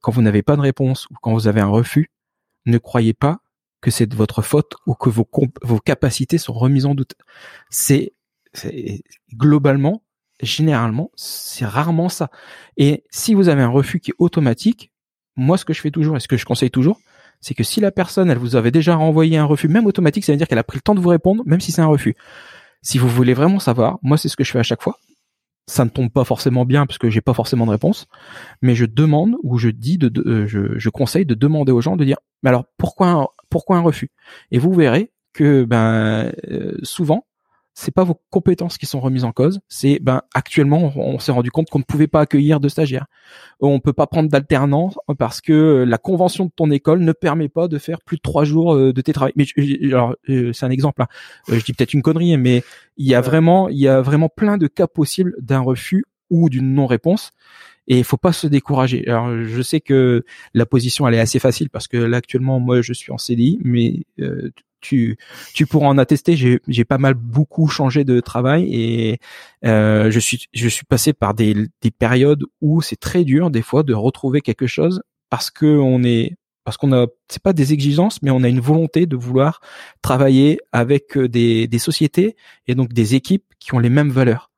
[0.00, 2.10] Quand vous n'avez pas de réponse ou quand vous avez un refus,
[2.66, 3.40] ne croyez pas
[3.80, 5.28] que c'est de votre faute ou que vos,
[5.62, 7.14] vos capacités sont remises en doute.
[7.70, 8.12] C'est
[9.34, 10.02] globalement,
[10.42, 12.30] généralement, c'est rarement ça.
[12.76, 14.92] Et si vous avez un refus qui est automatique,
[15.36, 16.98] moi, ce que je fais toujours et ce que je conseille toujours,
[17.40, 20.32] c'est que si la personne, elle vous avait déjà renvoyé un refus, même automatique, ça
[20.32, 22.16] veut dire qu'elle a pris le temps de vous répondre, même si c'est un refus.
[22.80, 24.98] Si vous voulez vraiment savoir, moi, c'est ce que je fais à chaque fois.
[25.68, 28.06] Ça ne tombe pas forcément bien parce que j'ai pas forcément de réponse,
[28.62, 32.04] mais je demande ou je dis de, euh, je, conseille de demander aux gens de
[32.04, 34.10] dire, mais alors pourquoi un, pourquoi un refus?
[34.52, 37.26] Et vous verrez que ben euh, souvent
[37.78, 41.50] c'est pas vos compétences qui sont remises en cause, c'est ben actuellement on, s'est rendu
[41.50, 43.04] compte qu'on ne pouvait pas accueillir de stagiaires.
[43.60, 47.68] On peut pas prendre d'alternants parce que la convention de ton école ne permet pas
[47.68, 49.34] de faire plus de trois jours euh, de tes travail.
[49.36, 49.44] Mais
[49.92, 51.02] alors euh, c'est un exemple.
[51.02, 51.06] Hein.
[51.50, 52.64] Euh, je dis peut-être une connerie, mais
[52.96, 56.48] il y a vraiment il y a vraiment plein de cas possibles d'un refus ou
[56.48, 57.32] d'une non-réponse.
[57.88, 59.06] Et il faut pas se décourager.
[59.06, 62.80] Alors je sais que la position elle est assez facile parce que là actuellement moi
[62.80, 64.04] je suis en CDI, mais
[64.80, 65.18] tu
[65.54, 66.36] tu pourras en attester.
[66.36, 69.18] J'ai pas mal beaucoup changé de travail et
[69.64, 73.62] euh, je suis je suis passé par des des périodes où c'est très dur des
[73.62, 77.72] fois de retrouver quelque chose parce que on est parce qu'on a c'est pas des
[77.72, 79.60] exigences mais on a une volonté de vouloir
[80.02, 82.36] travailler avec euh, des des sociétés
[82.66, 84.50] et donc des équipes qui ont les mêmes valeurs.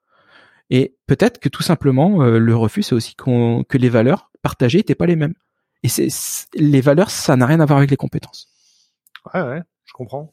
[0.70, 4.78] Et peut-être que tout simplement euh, le refus c'est aussi qu'on que les valeurs partagées
[4.78, 5.34] n'étaient pas les mêmes.
[5.82, 6.08] Et c'est
[6.54, 8.48] les valeurs ça n'a rien à voir avec les compétences.
[9.34, 9.62] Ouais ouais
[9.98, 10.32] comprends.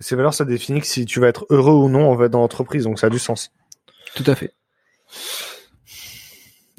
[0.00, 2.32] Ces valeurs, ça définit que si tu vas être heureux ou non, on va être
[2.32, 3.52] dans l'entreprise, donc ça a du sens.
[4.14, 4.54] Tout à fait.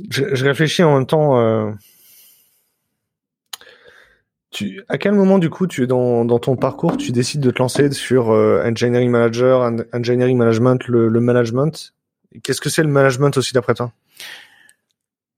[0.09, 1.39] Je, réfléchis en même temps.
[1.39, 1.71] Euh,
[4.51, 7.59] tu, à quel moment du coup tu es dans, ton parcours, tu décides de te
[7.59, 11.93] lancer sur euh, engineering manager, engineering management, le, le management?
[12.43, 13.91] Qu'est-ce que c'est le management aussi d'après toi?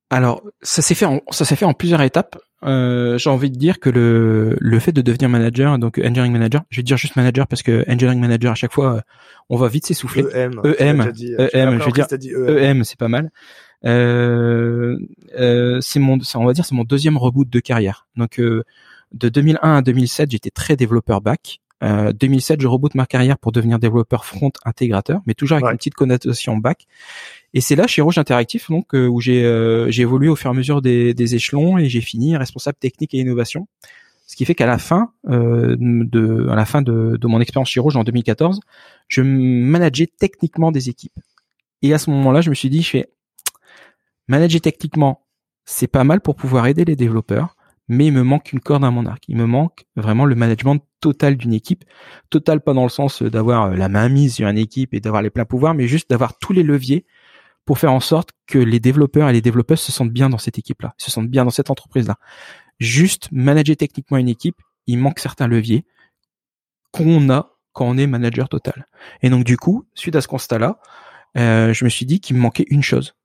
[0.10, 2.38] Alors, ça s'est fait en, ça s'est fait en plusieurs étapes.
[2.64, 6.64] Euh, j'ai envie de dire que le, le fait de devenir manager, donc engineering manager,
[6.70, 9.04] je vais dire juste manager parce que engineering manager à chaque fois,
[9.50, 10.26] on va vite s'essouffler.
[10.34, 11.02] EM, EM,
[11.54, 12.08] EM, je veux dire
[12.48, 13.32] EM, e c'est pas mal.
[13.86, 14.98] Euh,
[15.38, 18.08] euh, c'est mon, on va dire, c'est mon deuxième reboot de carrière.
[18.16, 18.64] Donc euh,
[19.12, 21.60] de 2001 à 2007, j'étais très développeur back.
[21.84, 25.78] Euh, 2007, je reboot ma carrière pour devenir développeur front intégrateur, mais toujours avec une
[25.78, 26.88] petite connotation back.
[27.54, 30.54] Et c'est là chez Rouge Interactif donc euh, où j'ai euh, évolué au fur et
[30.54, 33.68] à mesure des, des échelons et j'ai fini responsable technique et innovation.
[34.28, 37.70] Ce qui fait qu'à la fin euh, de à la fin de, de mon expérience
[37.70, 38.60] chez Rouge en 2014,
[39.08, 41.18] je manageais techniquement des équipes.
[41.82, 43.10] Et à ce moment-là, je me suis dit, je fais
[44.28, 45.26] manager techniquement,
[45.64, 47.56] c'est pas mal pour pouvoir aider les développeurs,
[47.88, 49.24] mais il me manque une corde à mon arc.
[49.30, 51.86] Il me manque vraiment le management total d'une équipe.
[52.30, 55.30] Total pas dans le sens d'avoir la main mise sur une équipe et d'avoir les
[55.30, 57.06] pleins pouvoirs, mais juste d'avoir tous les leviers
[57.68, 60.58] pour faire en sorte que les développeurs et les développeuses se sentent bien dans cette
[60.58, 62.16] équipe-là, se sentent bien dans cette entreprise-là.
[62.80, 64.56] Juste manager techniquement une équipe,
[64.88, 65.86] il manque certains leviers
[66.92, 68.88] qu'on a quand on est manager total.
[69.22, 70.80] Et donc du coup, suite à ce constat-là,
[71.38, 73.16] euh, je me suis dit qu'il me manquait une chose.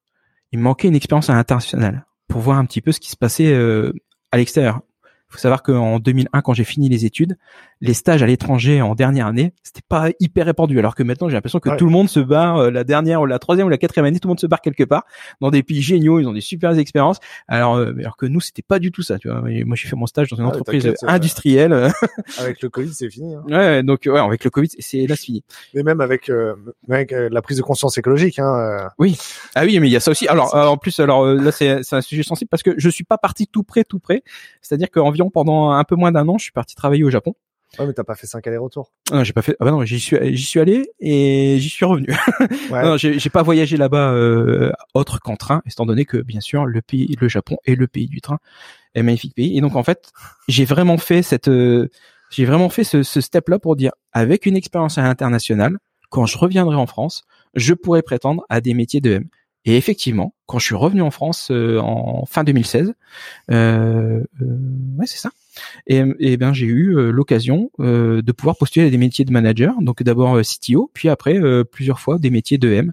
[0.50, 3.16] Il me manquait une expérience à l'international pour voir un petit peu ce qui se
[3.16, 3.92] passait euh,
[4.33, 4.81] à l'extérieur
[5.32, 7.36] faut savoir qu'en 2001, quand j'ai fini les études,
[7.80, 10.78] les stages à l'étranger en dernière année, c'était pas hyper répandu.
[10.78, 13.26] Alors que maintenant, j'ai l'impression que tout le monde se barre euh, la dernière ou
[13.26, 15.04] la troisième ou la quatrième année, tout le monde se barre quelque part
[15.40, 16.20] dans des pays géniaux.
[16.20, 17.18] Ils ont des super expériences.
[17.48, 19.18] Alors, euh, alors que nous, c'était pas du tout ça.
[19.18, 21.72] Tu vois, moi, j'ai fait mon stage dans une entreprise industrielle.
[22.38, 23.34] avec le Covid, c'est fini.
[23.34, 23.42] Hein.
[23.48, 25.44] Ouais, donc ouais, avec le Covid, c'est là, c'est fini.
[25.74, 26.54] Mais même avec, euh,
[26.88, 28.38] avec la prise de conscience écologique.
[28.38, 29.18] Hein, Oui.
[29.54, 30.28] Ah oui, mais il y a ça aussi.
[30.28, 33.46] Alors, en plus, alors là, c'est un sujet sensible parce que je suis pas parti
[33.46, 34.22] tout près, tout près.
[34.60, 37.35] C'est-à-dire qu'environ pendant un peu moins d'un an, je suis parti travailler au Japon.
[37.78, 38.92] Ouais, mais t'as pas fait cinq allers-retours.
[39.11, 39.56] Non, j'ai pas fait.
[39.58, 42.08] Ah bah non, j'y suis, j'y suis allé et j'y suis revenu.
[42.70, 42.82] Ouais.
[42.82, 46.82] non, j'ai, pas voyagé là-bas euh, autre qu'en train, étant donné que bien sûr le
[46.82, 48.38] pays, le Japon est le pays du train,
[48.94, 49.56] est un magnifique pays.
[49.56, 50.11] Et donc en fait,
[50.48, 51.88] j'ai vraiment fait cette, euh,
[52.30, 55.78] j'ai vraiment fait ce, ce step-là pour dire, avec une expérience internationale,
[56.11, 59.24] quand je reviendrai en France, je pourrais prétendre à des métiers de M.
[59.64, 62.94] Et effectivement, quand je suis revenu en France euh, en fin 2016,
[63.51, 64.25] euh, euh,
[64.98, 65.31] ouais c'est ça.
[65.87, 69.75] Et, et ben j'ai eu euh, l'occasion de pouvoir postuler à des métiers de manager.
[69.81, 72.92] Donc d'abord CTO, puis après plusieurs fois des métiers de M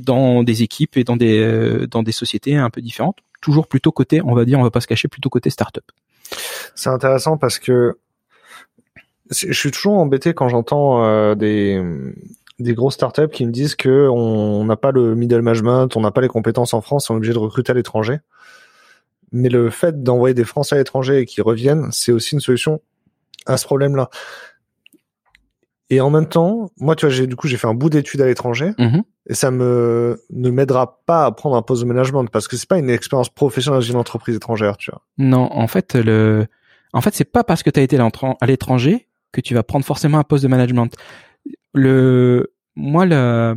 [0.00, 3.18] dans des équipes et dans des dans des sociétés un peu différentes.
[3.40, 5.84] Toujours plutôt côté, on va dire, on va pas se cacher, plutôt côté startup.
[6.74, 7.98] C'est intéressant parce que
[9.30, 11.82] je suis toujours embêté quand j'entends euh, des
[12.58, 16.10] des grosses startups qui me disent que on n'a pas le middle management, on n'a
[16.10, 18.18] pas les compétences en France, on est obligé de recruter à l'étranger.
[19.32, 22.80] Mais le fait d'envoyer des Français à l'étranger et qu'ils reviennent, c'est aussi une solution
[23.46, 24.08] à ce problème-là.
[25.90, 28.20] Et en même temps, moi, tu vois, j'ai du coup j'ai fait un bout d'études
[28.22, 29.02] à l'étranger Mhm.
[29.28, 32.68] et ça me ne m'aidera pas à prendre un poste de management parce que c'est
[32.68, 35.02] pas une expérience professionnelle dans une entreprise étrangère, tu vois.
[35.18, 36.46] Non, en fait, le,
[36.92, 39.84] en fait, c'est pas parce que tu as été à l'étranger que tu vas prendre
[39.84, 40.94] forcément un poste de management.
[41.74, 43.54] Le, moi, la,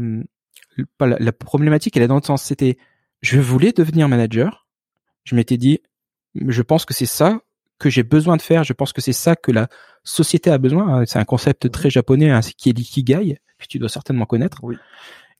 [0.99, 2.77] la, la problématique, elle est dans le sens, c'était,
[3.21, 4.67] je voulais devenir manager.
[5.23, 5.79] Je m'étais dit,
[6.35, 7.41] je pense que c'est ça
[7.79, 8.63] que j'ai besoin de faire.
[8.63, 9.67] Je pense que c'est ça que la
[10.03, 11.05] société a besoin.
[11.05, 14.59] C'est un concept très japonais, hein, qui est l'ikigai, que tu dois certainement connaître.
[14.63, 14.77] Oui.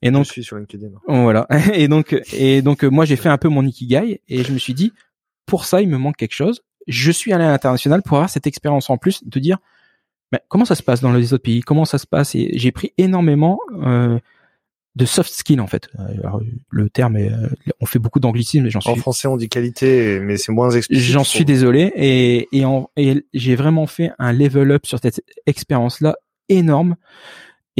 [0.02, 0.88] Et donc, je suis sur LinkedIn.
[1.08, 1.46] voilà.
[1.74, 4.58] Et donc, et donc, euh, moi, j'ai fait un peu mon ikigai et je me
[4.58, 4.92] suis dit,
[5.44, 6.62] pour ça, il me manque quelque chose.
[6.86, 9.58] Je suis allé à l'international pour avoir cette expérience en plus, de dire,
[10.32, 11.60] mais comment ça se passe dans les autres pays?
[11.60, 12.34] Comment ça se passe?
[12.34, 14.18] Et j'ai pris énormément euh,
[14.96, 15.88] de soft skills en fait.
[15.98, 17.48] Euh, alors, le terme, est, euh,
[17.80, 20.70] on fait beaucoup d'anglicisme, mais j'en En suis, français, on dit qualité, mais c'est moins
[20.70, 21.04] explicite.
[21.12, 21.92] j'en je suis désolé.
[21.96, 26.16] Et et, en- et j'ai vraiment fait un level up sur cette expérience-là
[26.48, 26.96] énorme.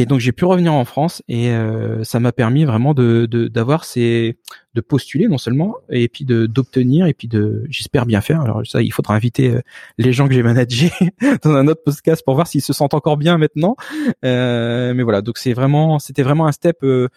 [0.01, 3.49] Et donc j'ai pu revenir en France et euh, ça m'a permis vraiment de de-
[3.49, 4.39] d'avoir ces
[4.75, 8.41] de postuler non seulement et puis de d'obtenir et puis de j'espère bien faire.
[8.43, 9.61] Alors ça il faudra inviter euh,
[9.99, 10.93] les gens que j'ai managés
[11.43, 13.75] dans un autre podcast pour voir s'ils se sentent encore bien maintenant.
[14.25, 17.09] Euh, mais voilà donc c'est vraiment c'était vraiment un step euh,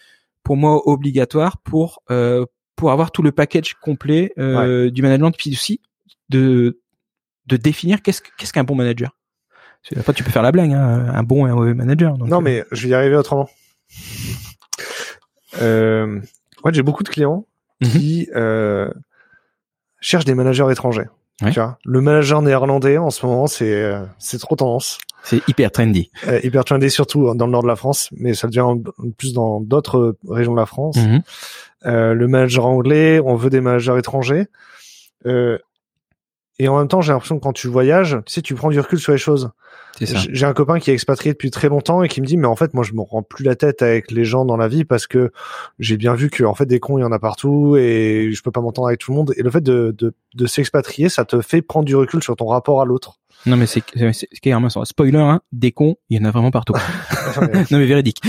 [0.43, 5.51] pour moi obligatoire pour euh, pour avoir tout le package complet euh, du management puis
[5.51, 5.81] aussi
[6.29, 6.79] de
[7.45, 9.15] de définir qu'est-ce que- qu'est-ce qu'un bon manager.
[9.97, 12.17] Après, tu peux faire la blague, hein, un bon et un mauvais manager.
[12.17, 13.49] donc, Non, euh, mais je vais y arriver autrement.
[15.61, 16.19] Euh,
[16.63, 17.45] ouais, j'ai beaucoup de clients
[17.81, 17.89] Mhm.
[17.89, 18.89] qui euh,
[19.99, 21.07] cherchent des managers étrangers.
[21.41, 21.49] Ouais.
[21.51, 24.99] Tu vois, le manager néerlandais en ce moment, c'est euh, c'est trop tendance.
[25.23, 26.11] c'est hyper trendy.
[26.27, 28.79] Euh, hyper trendy surtout dans le nord de la France, mais ça devient en-
[29.17, 30.97] plus dans d'autres régions de la France.
[30.97, 31.21] Mhm.
[31.83, 34.45] Le manager anglais, on veut des managers étrangers.
[36.61, 38.79] Et en même temps, j'ai l'impression que quand tu voyages, tu sais, tu prends du
[38.79, 39.49] recul sur les choses.
[39.99, 42.55] J'ai un copain qui est expatrié depuis très longtemps et qui me dit mais en
[42.55, 45.05] fait moi je me rends plus la tête avec les gens dans la vie parce
[45.05, 45.31] que
[45.79, 48.41] j'ai bien vu que en fait des cons il y en a partout et je
[48.41, 51.25] peux pas m'entendre avec tout le monde et le fait de de, de s'expatrier ça
[51.25, 53.19] te fait prendre du recul sur ton rapport à l'autre.
[53.45, 54.85] Non, mais c'est c'est- carrément ça.
[54.85, 56.73] Spoiler, hein, des cons, il y en a vraiment partout.
[57.71, 58.21] Non, mais véridique.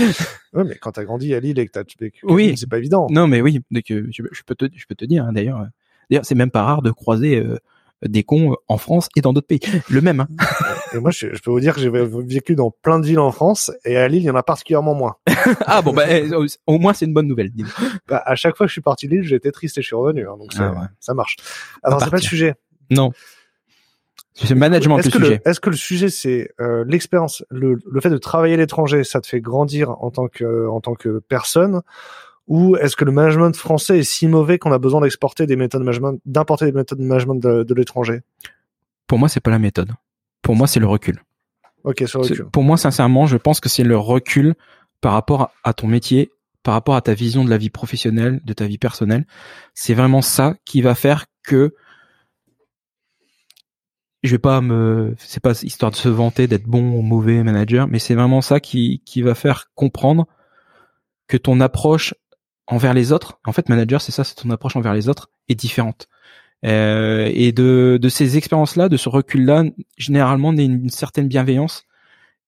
[0.53, 1.83] ouais mais quand t'as grandi à Lille et que t'as
[2.23, 2.55] Oui.
[2.57, 3.07] c'est pas évident.
[3.09, 5.65] Non, mais oui, donc, je, je peux te, je peux te dire, hein, d'ailleurs,
[6.09, 7.57] d'ailleurs, c'est même pas rare de croiser euh,
[8.07, 9.59] des cons euh, en France et dans d'autres pays.
[9.89, 10.27] Le même, hein.
[10.93, 13.31] Et moi je, je peux vous dire que j'ai vécu dans plein de villes en
[13.31, 15.15] France et à Lille il y en a particulièrement moins.
[15.65, 17.51] ah bon, bah, euh, au moins c'est une bonne nouvelle.
[18.07, 19.95] Bah, à chaque fois que je suis parti de Lille j'étais triste et je suis
[19.95, 20.87] revenu hein, donc ça, Ah ouais.
[20.99, 21.37] ça marche.
[21.83, 22.55] Alors c'est pas le sujet.
[22.89, 23.11] Non.
[24.35, 25.41] C'est le management Est-ce le que sujet.
[25.45, 29.21] Est-ce que le sujet c'est euh, l'expérience, le, le fait de travailler à l'étranger, ça
[29.21, 31.81] te fait grandir en tant que en tant que personne,
[32.47, 35.81] ou est-ce que le management français est si mauvais qu'on a besoin d'exporter des méthodes
[35.81, 38.21] de management, d'importer des méthodes de management de, de l'étranger?
[39.07, 39.91] Pour moi, c'est pas la méthode.
[40.41, 41.21] Pour moi, c'est le recul.
[41.83, 42.45] Ok, sur le C'est- recul.
[42.51, 44.55] Pour moi, sincèrement, je pense que c'est le recul
[45.01, 46.31] par rapport à, à ton métier,
[46.63, 49.25] par rapport à ta vision de la vie professionnelle, de ta vie personnelle.
[49.73, 51.73] C'est vraiment ça qui va faire que
[54.23, 57.87] je vais pas me, c'est pas histoire de se vanter d'être bon ou mauvais manager,
[57.87, 60.25] mais c'est vraiment ça qui, qui va faire comprendre
[61.27, 62.13] que ton approche
[62.67, 65.55] envers les autres, en fait, manager, c'est ça, c'est ton approche envers les autres est
[65.55, 66.07] différente.
[66.65, 69.65] Euh, et de, de ces expériences-là, de ce recul-là,
[69.97, 71.85] généralement, naît une, une certaine bienveillance.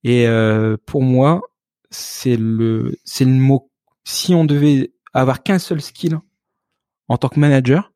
[0.03, 1.41] Et euh, pour moi,
[1.89, 3.69] c'est le, c'est le mot.
[4.03, 6.19] Si on devait avoir qu'un seul skill
[7.07, 7.91] en tant que manager,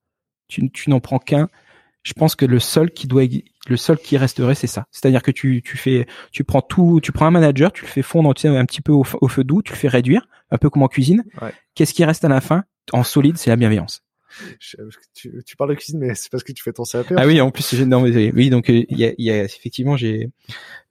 [0.47, 1.49] tu, tu n'en prends qu'un.
[2.03, 3.23] Je pense que le seul qui doit,
[3.67, 4.87] le seul qui resterait, c'est ça.
[4.91, 8.01] C'est-à-dire que tu, tu fais, tu prends tout, tu prends un manager, tu le fais
[8.01, 10.69] fondre tu sais, un petit peu au, feu doux, tu le fais réduire, un peu
[10.69, 11.23] comme en cuisine.
[11.41, 11.51] Ouais.
[11.75, 12.63] Qu'est-ce qui reste à la fin?
[12.93, 14.01] En solide, c'est la bienveillance.
[14.59, 14.77] Je-
[15.13, 17.13] tu, tu parles de cuisine, mais c'est parce que tu fais ton CAP.
[17.17, 19.43] Ah oui, en plus j'ai non, mais, oui, donc euh, il y a, y a
[19.43, 20.29] effectivement j'ai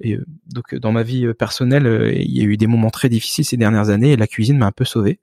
[0.04, 3.44] euh, donc dans ma vie euh, personnelle, il y a eu des moments très difficiles
[3.44, 5.20] ces dernières années et la cuisine m'a un peu sauvé.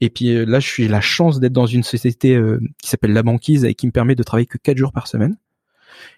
[0.00, 3.12] Et puis euh, là, je suis la chance d'être dans une société euh, qui s'appelle
[3.12, 5.36] La Banquise et qui me permet de travailler que quatre jours par semaine.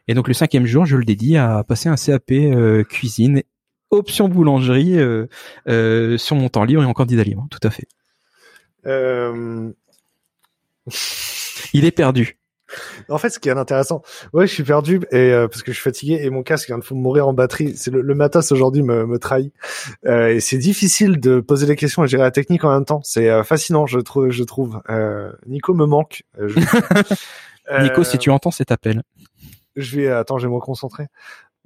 [0.09, 3.43] Et donc le cinquième jour, je le dédie à passer un CAP euh, cuisine,
[3.91, 5.27] option boulangerie euh,
[5.69, 7.89] euh, sur mon temps libre et en candidat libre, tout à fait.
[8.87, 9.73] Euh,
[11.73, 12.40] Il est perdu.
[13.09, 14.03] En fait, ce qui est intéressant,
[14.33, 16.79] ouais, je suis perdu et euh, parce que je suis fatigué et mon casque vient
[16.79, 17.75] de mourir en batterie.
[17.77, 19.53] C'est le, le matos aujourd'hui me, me trahit
[20.07, 23.01] Euh, et c'est difficile de poser les questions et gérer la technique en même temps.
[23.05, 24.31] C'est euh, fascinant, je trouve.
[24.31, 24.81] Je trouve.
[24.91, 26.23] Euh, Nico me manque.
[26.41, 26.59] Euh, je-
[27.83, 29.03] Nico, Euh, si tu entends cet appel.
[29.77, 31.07] je vais attends, je vais me concentrer.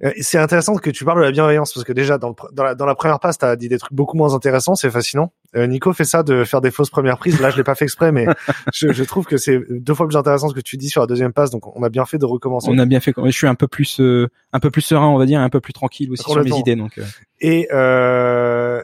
[0.03, 2.53] Euh, C'est intéressant que tu parles de la bienveillance parce que déjà dans, le pr-
[2.53, 5.31] dans, la, dans la première passe, t'as dit des trucs beaucoup moins intéressants, c'est fascinant.
[5.55, 7.39] Euh, Nico fait ça de faire des fausses premières prises.
[7.39, 8.25] Là, je l'ai pas fait exprès, mais
[8.73, 11.07] je, je trouve que c'est deux fois plus intéressant ce que tu dis sur la
[11.07, 11.49] deuxième passe.
[11.49, 12.67] Donc, on a bien fait de recommencer.
[12.69, 13.13] On a bien fait.
[13.23, 15.61] Je suis un peu plus, euh, un peu plus serein, on va dire, un peu
[15.61, 16.75] plus tranquille aussi sur mes idées.
[16.75, 17.03] Donc, euh,
[17.39, 18.83] Et, euh,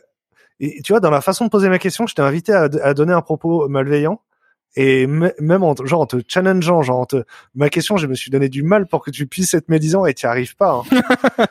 [0.62, 2.93] et tu vois, dans la façon de poser ma question, je t'ai invité à, à
[2.93, 4.21] donner un propos malveillant.
[4.76, 7.24] Et me- même en, te- genre en te challengeant, genre en te,
[7.56, 10.14] ma question, je me suis donné du mal pour que tu puisses être médisant et
[10.14, 10.82] tu arrives pas.
[10.92, 11.02] Hein.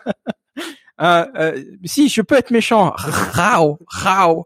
[0.98, 2.92] ah, euh, si, je peux être méchant.
[2.96, 4.44] Rao, rao.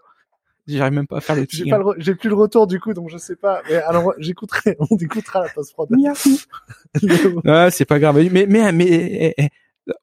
[0.67, 2.95] J'arrive même pas à faire le J'ai pas le j'ai plus le retour du coup,
[2.95, 3.61] donc je sais pas.
[3.69, 5.89] Mais alors, j'écouterai, on écoutera la post prod.
[7.47, 8.17] Ah, c'est pas grave.
[8.31, 9.49] Mais, mais, mais, eh, eh,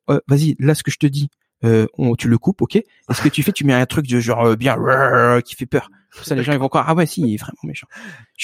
[0.10, 1.30] euh, vas-y, là, ce que je te dis,
[1.64, 2.76] euh, on, tu le coupes, ok?
[2.76, 4.78] Et ce que tu fais, tu mets un truc de genre euh, bien
[5.44, 5.90] qui fait peur?
[6.14, 7.88] Comme ça, les gens ils vont croire ah ouais, si, il est vraiment méchant.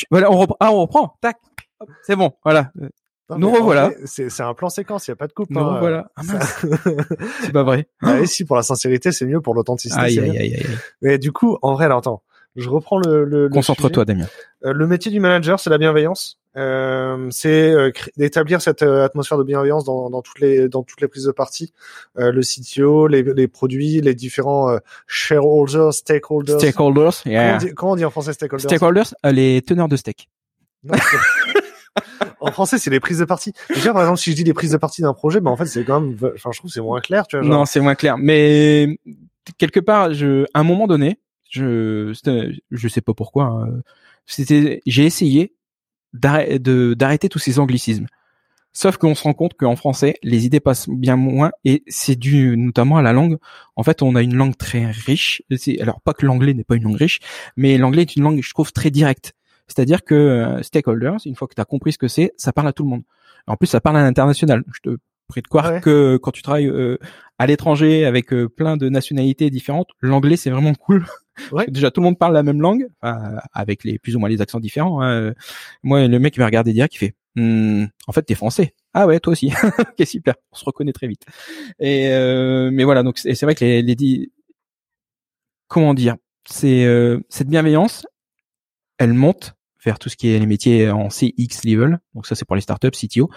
[0.10, 0.58] Voilà, on reprend.
[0.60, 1.18] Ah, on reprend.
[1.22, 1.38] Tac.
[2.04, 2.34] C'est bon.
[2.44, 2.72] Voilà.
[3.30, 3.92] Non, Nous revoilà.
[4.06, 5.50] C'est un plan séquence, il y a pas de coupe.
[5.50, 5.76] Nous hein.
[5.76, 6.12] revoilà.
[6.16, 6.22] Ah,
[7.42, 7.90] c'est pas vrai.
[8.02, 10.00] Ah, et si pour la sincérité, c'est mieux pour l'authenticité.
[10.00, 10.66] Aïe, aïe, aïe, aïe.
[11.02, 12.24] Mais du coup, en vrai, alors attends,
[12.56, 13.26] je reprends le.
[13.26, 14.28] le Concentre-toi, Damien.
[14.66, 16.40] Euh, le métier du manager, c'est la bienveillance?
[16.58, 21.02] Euh, c'est euh, d'établir cette euh, atmosphère de bienveillance dans, dans toutes les dans toutes
[21.02, 21.72] les prises de parti.
[22.18, 26.60] Euh, le CTO, les, les produits, les différents euh, shareholders, stakeholders.
[26.60, 27.22] Stakeholders.
[27.24, 27.56] Comment, Yeah.
[27.56, 28.70] on dit, comment on dit en français stakeholders?
[28.70, 30.30] Stakeholders, euh, les teneurs de steak.
[30.84, 30.96] Non,
[32.40, 33.54] En français, c'est les prises de parti.
[33.74, 35.66] Déjà, par exemple, si je dis les prises de parti d'un projet, ben en fait,
[35.66, 37.44] c'est quand même, enfin, je trouve que c'est moins clair, tu vois.
[37.46, 37.60] genre.
[37.60, 38.18] Non, c'est moins clair.
[38.18, 39.00] Mais
[39.58, 42.14] quelque part, je, à un moment donné, je,
[42.72, 43.82] je sais pas pourquoi, hein,
[44.28, 45.56] c'était, j'ai essayé
[46.20, 48.08] d'arrêter, tous ces anglicismes.
[48.74, 52.56] Sauf qu'on se rend compte qu'en français, les idées passent bien moins et c'est dû
[52.58, 53.38] notamment à la langue.
[53.76, 55.42] En fait, on a une langue très riche.
[55.80, 57.20] Alors pas que l'anglais n'est pas une langue riche,
[57.56, 59.34] mais l'anglais est une langue, je trouve, très directe.
[59.68, 62.68] C'est-à-dire que euh, stakeholders, une fois que tu as compris ce que c'est, ça parle
[62.68, 63.02] à tout le monde.
[63.48, 64.64] En plus, ça parle à l'international.
[64.74, 65.82] Je te prie de croire Ouais.
[65.82, 66.98] que quand tu travailles euh,
[67.38, 71.06] à l'étranger avec euh, plein de nationalités différentes, l'anglais c'est vraiment cool.
[71.68, 74.42] Déjà tout le monde parle la même langue, enfin, avec les plus ou moins les
[74.42, 75.02] accents différents.
[75.02, 75.34] hein.
[75.84, 78.74] Moi, le mec il m'a regardé direct, il fait Hmm, en fait t'es français.
[78.96, 79.52] Ah ouais, toi aussi.
[79.80, 81.24] ok super, on se reconnaît très vite.
[81.80, 84.32] Et euh, mais voilà, donc c'est vrai que les, les
[85.68, 86.16] comment dire,
[86.50, 88.08] c'est euh, cette bienveillance,
[88.98, 89.54] elle monte
[89.86, 92.00] vers tout ce qui est les métiers en CX level.
[92.16, 93.30] Donc ça c'est pour les startups, CTO.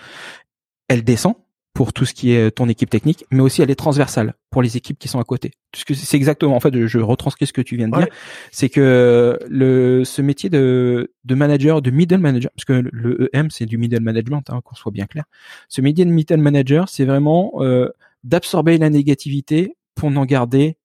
[0.89, 1.35] Elle descend
[1.73, 4.77] pour tout ce qui est ton équipe technique, mais aussi elle est transversale pour les
[4.77, 5.53] équipes qui sont à côté.
[5.73, 8.05] C'est exactement, en fait, je retranscris ce que tu viens de Ouais.
[8.05, 8.13] dire,
[8.51, 13.51] c'est que le ce métier de de manager, de middle manager, parce que le EM
[13.51, 15.25] c'est du middle management, hein, qu'on soit bien clair.
[15.69, 17.89] Ce métier de middle manager, c'est vraiment euh,
[18.25, 20.77] d'absorber la négativité pour n'en garder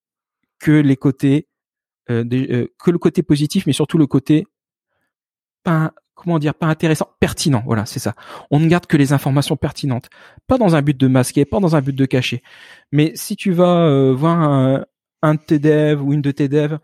[0.60, 1.48] que les côtés,
[2.12, 4.46] euh, euh, que le côté positif, mais surtout le côté
[5.64, 7.64] pas comment dire pas intéressant, pertinent.
[7.66, 8.16] Voilà, c'est ça.
[8.52, 10.10] On ne garde que les informations pertinentes,
[10.48, 12.42] pas dans un but de masquer, pas dans un but de cacher.
[12.92, 14.86] Mais si tu vas euh, voir un,
[15.22, 16.80] un de tes devs ou une de tes devs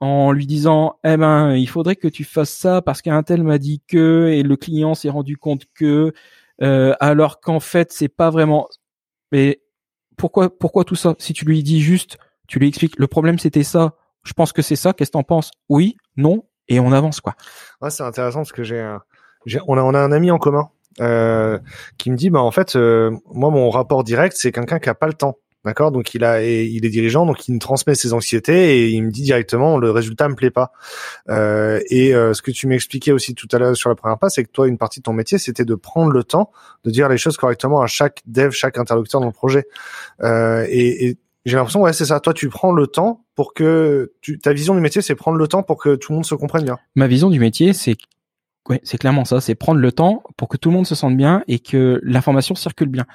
[0.00, 3.58] en lui disant eh ben il faudrait que tu fasses ça parce qu'un tel m'a
[3.58, 6.14] dit que et le client s'est rendu compte que
[6.62, 8.68] euh, alors qu'en fait c'est pas vraiment
[9.32, 9.60] mais
[10.16, 11.14] pourquoi pourquoi tout ça?
[11.18, 14.62] Si tu lui dis juste tu lui expliques le problème c'était ça je pense que
[14.62, 15.50] c'est ça qu'est-ce que t'en penses?
[15.68, 17.34] Oui non et on avance quoi
[17.82, 18.96] Ouais, c'est intéressant parce que j'ai,
[19.66, 21.58] on a on a un ami en commun euh,
[21.98, 24.94] qui me dit bah en fait euh, moi mon rapport direct c'est quelqu'un qui a
[24.94, 25.36] pas le temps.
[25.62, 28.88] D'accord, donc il a, et il est dirigeant, donc il me transmet ses anxiétés et
[28.88, 30.72] il me dit directement le résultat me plaît pas.
[31.28, 34.36] Euh, et euh, ce que tu m'expliquais aussi tout à l'heure sur la première passe,
[34.36, 36.50] c'est que toi une partie de ton métier c'était de prendre le temps
[36.84, 39.66] de dire les choses correctement à chaque dev, chaque interlocuteur dans le projet.
[40.22, 42.20] Euh, et, et j'ai l'impression ouais c'est ça.
[42.20, 45.48] Toi tu prends le temps pour que tu, ta vision du métier c'est prendre le
[45.48, 46.76] temps pour que tout le monde se comprenne bien.
[46.94, 47.96] ma vision du métier, c'est
[48.68, 51.16] ouais, c'est clairement ça, c'est prendre le temps pour que tout le monde se sente
[51.16, 53.06] bien et que l'information circule bien.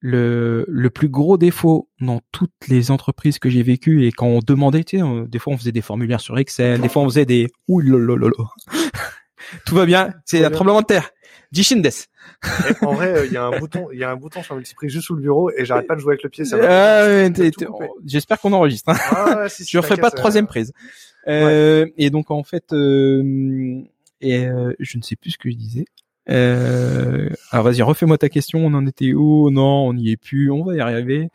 [0.00, 4.40] Le, le plus gros défaut dans toutes les entreprises que j'ai vécues et quand on
[4.46, 7.08] demandait, tu sais, on- des fois on faisait des formulaires sur Excel, des fois on
[7.08, 8.18] faisait des ouh là.
[9.66, 11.10] Tout va bien, c'est un tremblement de terre.
[11.54, 11.86] Jishindes.
[11.86, 14.54] Et en vrai, euh, il y a un bouton, il y a un bouton sur
[14.56, 16.44] multiprise juste sous le bureau et j'arrête pas de jouer avec le pied.
[16.44, 16.56] Ça
[17.66, 17.88] coupé.
[18.04, 18.90] J'espère qu'on enregistre.
[18.90, 18.96] hein.
[19.10, 20.72] Ah si, si, je referai pas de troisième euh, prise.
[21.28, 23.80] Euh, Et donc en fait, euh,
[24.20, 25.84] et euh, je ne sais plus ce que je disais.
[26.30, 28.64] Euh, alors vas-y, refais-moi ta question.
[28.64, 29.50] On en était où?
[29.50, 30.50] Non, on n'y est plus.
[30.50, 31.28] On va y arriver.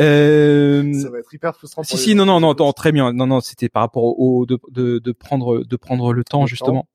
[0.00, 1.82] Euh, Ça va être hyper frustrant.
[1.82, 4.58] si si non non non très bien non non c'était par rapport au, au- de,
[4.70, 6.86] de de prendre de prendre le temps Le justement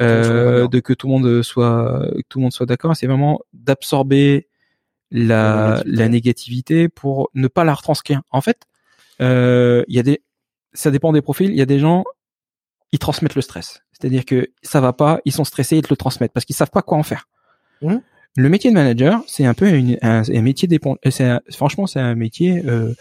[0.00, 3.40] euh, de que tout le monde soit que tout le monde soit d'accord c'est vraiment
[3.52, 4.48] d'absorber
[5.10, 8.62] la La la négativité pour ne pas la retranscrire en fait
[9.20, 10.22] euh, il y a des
[10.72, 12.04] ça dépend des profils il y a des gens
[12.92, 15.96] ils transmettent le stress c'est-à-dire que ça va pas ils sont stressés ils te le
[15.96, 17.26] transmettent parce qu'ils savent pas quoi en faire
[17.82, 18.00] Mhm.
[18.36, 20.96] le métier de manager, c'est un peu une, un, un métier dépend.
[21.10, 22.62] C'est franchement, c'est un métier.
[22.66, 22.92] Euh,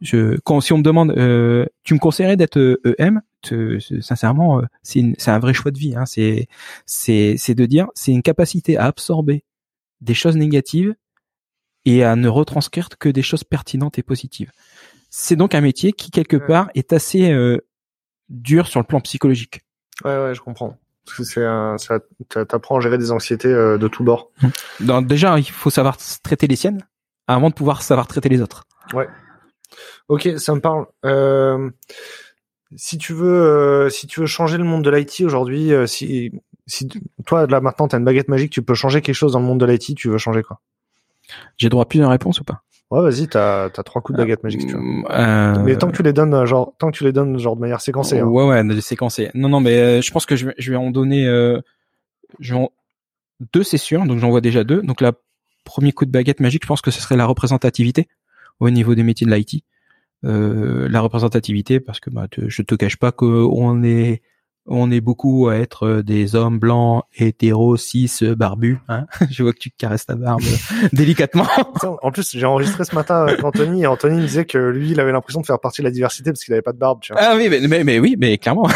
[0.00, 4.62] je, quand si on me demande, euh, tu me conseillerais d'être EM, te, sincèrement, euh,
[4.82, 5.94] c'est un vrai choix de vie.
[5.96, 6.06] Hein.
[6.06, 6.46] C'est
[6.86, 9.44] c'est c'est de dire, c'est une capacité à absorber
[10.00, 10.94] des choses négatives
[11.84, 14.50] et à ne retranscrire que des choses pertinentes et positives.
[15.10, 17.58] C'est donc un métier qui quelque part est assez euh,
[18.28, 19.60] dur sur le plan psychologique.
[20.04, 20.78] Ouais, ouais, je comprends.
[21.06, 24.30] C'est un, ça, t'apprends à gérer des anxiétés euh, de tous bords.
[24.80, 26.86] Donc, déjà, il faut savoir traiter les siennes
[27.26, 28.64] avant de pouvoir savoir traiter les autres.
[28.94, 29.08] Ouais.
[30.08, 30.86] Ok, ça me parle.
[31.04, 31.70] Euh,
[32.76, 36.32] si tu veux, euh, si tu veux changer le monde de l'IT aujourd'hui, euh, si,
[36.66, 36.88] si
[37.26, 39.60] toi là maintenant t'as une baguette magique, tu peux changer quelque chose dans le monde
[39.60, 40.60] de l'IT, tu veux changer quoi?
[41.56, 42.62] J'ai droit à plusieurs réponses ou pas?
[42.92, 44.66] Ouais, vas-y, t'as as trois coups de baguette magique.
[44.66, 45.62] Tu euh...
[45.64, 47.80] Mais tant que tu les donnes, genre, tant que tu les donnes, genre de manière
[47.80, 48.18] séquencée.
[48.18, 48.26] Hein.
[48.26, 49.30] Ouais, ouais, séquencée.
[49.32, 51.58] Non, non, mais euh, je pense que je vais, je vais en donner, euh,
[52.38, 52.70] je vais en...
[53.54, 54.04] deux, c'est sûr.
[54.04, 54.82] Donc j'en vois déjà deux.
[54.82, 55.12] Donc la
[55.64, 58.08] premier coup de baguette magique, je pense que ce serait la représentativité
[58.60, 59.64] au niveau des métiers de l'IT.
[60.26, 64.20] Euh, la représentativité, parce que bah, te, je te cache pas qu'on est
[64.66, 68.78] on est beaucoup à être euh, des hommes blancs, hétéros, cis, euh, barbus.
[68.88, 71.46] Hein je vois que tu caresses ta barbe euh, délicatement.
[72.02, 75.00] en plus, j'ai enregistré ce matin avec Anthony et Anthony me disait que lui, il
[75.00, 77.00] avait l'impression de faire partie de la diversité parce qu'il avait pas de barbe.
[77.00, 77.22] Tu vois.
[77.22, 78.68] Ah oui, mais, mais, mais oui, mais clairement.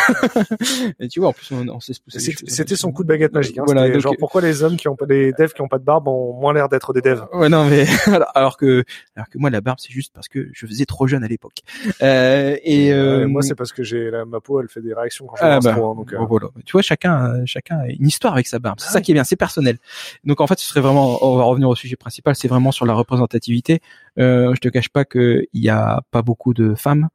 [1.01, 3.59] et tu vois, en plus, on, on C'était son coup de baguette magique.
[3.59, 3.65] Hein.
[3.67, 6.09] Voilà, genre pourquoi les hommes qui ont pas des devs qui ont pas de barbe
[6.09, 7.27] ont moins l'air d'être des devs?
[7.33, 7.87] Ouais, non, mais
[8.35, 8.85] alors que
[9.15, 11.59] alors que moi la barbe c'est juste parce que je faisais trop jeune à l'époque.
[12.03, 13.27] Euh, et euh...
[13.27, 15.95] moi c'est parce que j'ai ma peau, elle fait des réactions quand je ah, hein,
[15.95, 16.19] donc, euh...
[16.19, 16.49] voilà.
[16.65, 18.79] Tu vois, chacun, chacun a une histoire avec sa barbe.
[18.81, 19.79] C'est ça qui est bien, c'est personnel.
[20.25, 22.87] Donc en fait, ce serait vraiment, on va revenir au sujet principal, c'est vraiment sur
[22.87, 23.81] la représentativité.
[24.19, 27.09] Euh, je te cache pas qu'il y a pas beaucoup de femmes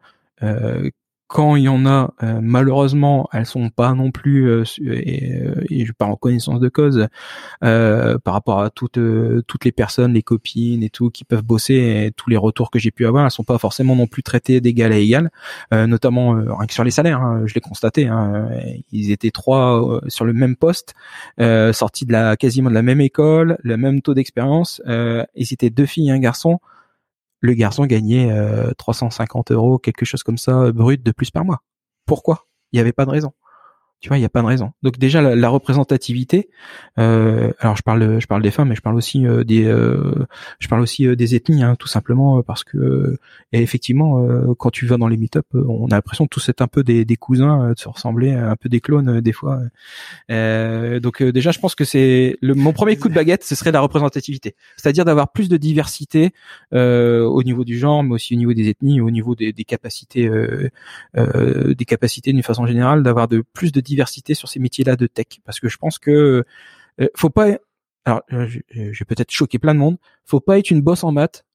[0.43, 0.89] euh,
[1.31, 5.63] quand il y en a, euh, malheureusement, elles sont pas non plus, euh, et, euh,
[5.69, 7.07] et, je parle en connaissance de cause,
[7.61, 8.99] par rapport à toutes
[9.47, 11.73] toutes les personnes, les copines et tout qui peuvent bosser,
[12.07, 14.59] et tous les retours que j'ai pu avoir, elles sont pas forcément non plus traitées
[14.59, 15.31] d'égal à égal,
[15.71, 17.21] notamment rien que sur les salaires.
[17.21, 18.49] Hein, je l'ai constaté, hein,
[18.91, 20.95] ils étaient trois sur le même poste,
[21.71, 25.85] sortis de la quasiment de la même école, le même taux d'expérience, et c'était deux
[25.85, 26.59] filles et un garçon
[27.41, 28.31] le garçon gagnait
[28.77, 31.59] 350 euh, euros, quelque chose comme ça, brut de plus par mois.
[32.05, 32.47] Pourquoi?
[32.71, 33.33] Il n'y avait pas de raison.
[34.01, 34.73] Tu vois, il n'y a pas de raison.
[34.81, 36.49] Donc déjà la, représentativité.
[36.97, 40.25] Euh, alors je parle, je parle des femmes, mais je parle aussi euh, des, euh,
[40.57, 43.19] je parle aussi euh, des ethnies, hein, tout simplement parce que
[43.53, 44.25] et effectivement,
[44.55, 47.05] quand tu vas dans les meet-up, on a l'impression que tous c'est un peu des,
[47.05, 49.59] des cousins, de se ressembler, un peu des clones des fois.
[50.29, 53.81] donc déjà, je pense que c'est le mon premier coup de baguette, ce serait la
[53.81, 56.31] représentativité, c'est-à-dire d'avoir plus de diversité
[56.71, 60.29] au niveau du genre, mais aussi au niveau des ethnies, au niveau des, capacités,
[61.13, 63.81] des capacités d'une façon générale, d'avoir de plus de
[64.33, 66.43] sur ces métiers-là de tech, parce que je pense que
[66.99, 67.47] euh, faut pas.
[68.05, 69.97] Alors, euh, je, vais peut-être choquer plein de monde.
[70.25, 71.45] Faut pas être une bosse en maths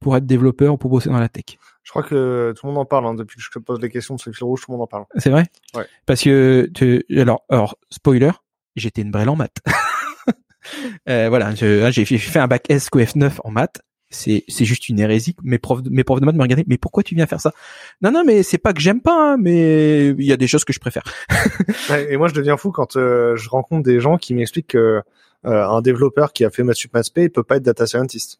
[0.00, 1.58] pour être développeur ou pour bosser dans la tech.
[1.84, 3.88] Je crois que tout le monde en parle hein, depuis que je te pose les
[3.88, 5.04] questions sur le fil rouge, tout le monde en parle.
[5.16, 5.44] C'est vrai?
[5.74, 5.86] Ouais.
[6.06, 8.32] Parce que tu, alors, alors spoiler,
[8.74, 9.58] j'étais une brêle en maths.
[11.08, 13.80] euh, voilà, hein, j'ai fait un bac SQF9 en maths
[14.12, 15.34] c'est c'est juste une hérésie.
[15.42, 17.52] Mes profs mes profs de maths me regardaient, mais pourquoi tu viens faire ça?
[18.00, 20.64] Non non, mais c'est pas que j'aime pas, hein, mais il y a des choses
[20.64, 21.02] que je préfère.
[22.10, 25.02] et moi je deviens fou quand euh, je rencontre des gens qui m'expliquent que
[25.44, 28.38] euh, un développeur qui a fait Mathsup MathsP, il peut pas être data scientist.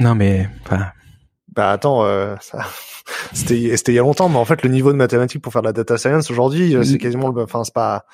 [0.00, 0.86] Non mais enfin
[1.54, 2.66] bah attends, euh, ça...
[3.32, 5.62] c'était c'était il y a longtemps, mais en fait le niveau de mathématiques pour faire
[5.62, 8.04] de la data science aujourd'hui, euh, c'est quasiment, enfin c'est pas.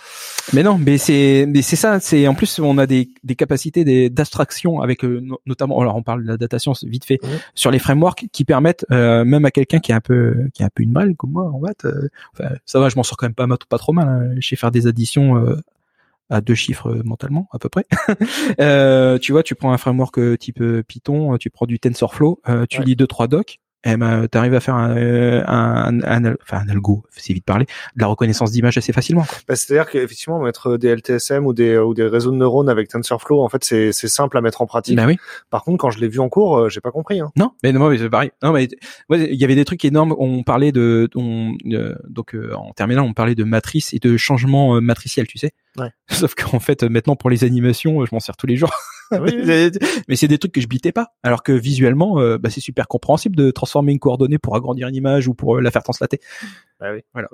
[0.52, 4.08] Mais non, mais c'est mais c'est ça, c'est en plus on a des des capacités
[4.08, 7.18] d'abstraction avec euh, notamment, alors on parle de la data science vite fait
[7.54, 10.70] sur les frameworks qui permettent même à quelqu'un qui est un peu qui est un
[10.72, 11.86] peu une balle comme moi en fait,
[12.32, 14.08] enfin, ça va, je m'en sors quand même pas pas trop mal.
[14.08, 14.34] Hein.
[14.38, 15.44] Je sais faire des additions
[16.30, 17.86] à deux chiffres euh, mentalement à peu près.
[18.60, 22.66] euh, tu vois, tu prends un framework euh, type Python, tu prends du TensorFlow, euh,
[22.68, 24.96] tu lis deux trois docs, eh ben, tu arrives à faire un,
[25.46, 27.66] un, un, enfin, un algo, c'est vite parler,
[27.96, 29.26] de la reconnaissance d'image assez facilement.
[29.46, 33.42] Bah, C'est-à-dire qu'effectivement, mettre des LTSM ou des, ou des réseaux de neurones avec TensorFlow,
[33.42, 34.96] en fait, c'est simple à mettre en pratique.
[34.96, 35.16] Bah oui.
[35.50, 37.20] Par contre, quand je l'ai vu en cours, j'ai pas compris.
[37.20, 37.30] Hein.
[37.36, 38.30] Non, mais non, mais c'est pareil.
[38.42, 38.68] Non, mais
[39.10, 40.14] il y avait des trucs énormes.
[40.18, 41.56] On parlait de, on,
[42.08, 45.52] donc en terminale, on parlait de matrice et de changement matriciel, tu sais.
[45.76, 45.90] Ouais.
[46.10, 48.72] Sauf qu'en fait, maintenant pour les animations, je m'en sers tous les jours.
[49.10, 49.20] Ah
[50.08, 51.08] mais c'est des trucs que je bitais pas.
[51.22, 54.94] Alors que visuellement, euh, bah, c'est super compréhensible de transformer une coordonnée pour agrandir une
[54.94, 56.20] image ou pour euh, la faire translater.
[56.80, 57.00] Ah oui.
[57.12, 57.28] Voilà.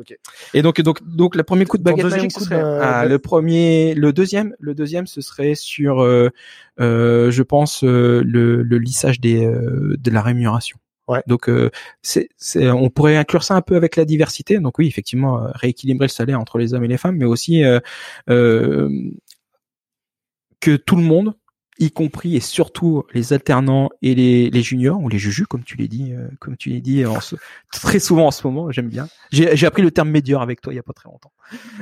[0.54, 3.94] Et donc donc donc le premier coup de baguette magique, ce serait, ah, le premier,
[3.94, 6.30] le deuxième, le deuxième, ce serait sur, euh,
[6.80, 10.78] euh je pense, le, le lissage des de la rémunération.
[11.10, 11.24] Ouais.
[11.26, 11.70] Donc euh,
[12.02, 12.28] c'est,
[12.70, 14.60] on pourrait inclure ça un peu avec la diversité.
[14.60, 17.64] Donc oui, effectivement, euh, rééquilibrer le salaire entre les hommes et les femmes, mais aussi
[17.64, 17.80] euh,
[18.28, 18.88] euh,
[20.60, 21.34] que tout le monde
[21.80, 25.76] y compris et surtout les alternants et les, les juniors ou les jujus comme tu
[25.76, 27.36] l'as dit euh, comme tu l'as dit en ce,
[27.72, 29.08] très souvent en ce moment j'aime bien.
[29.32, 31.32] J'ai appris le terme médior avec toi il y a pas très longtemps.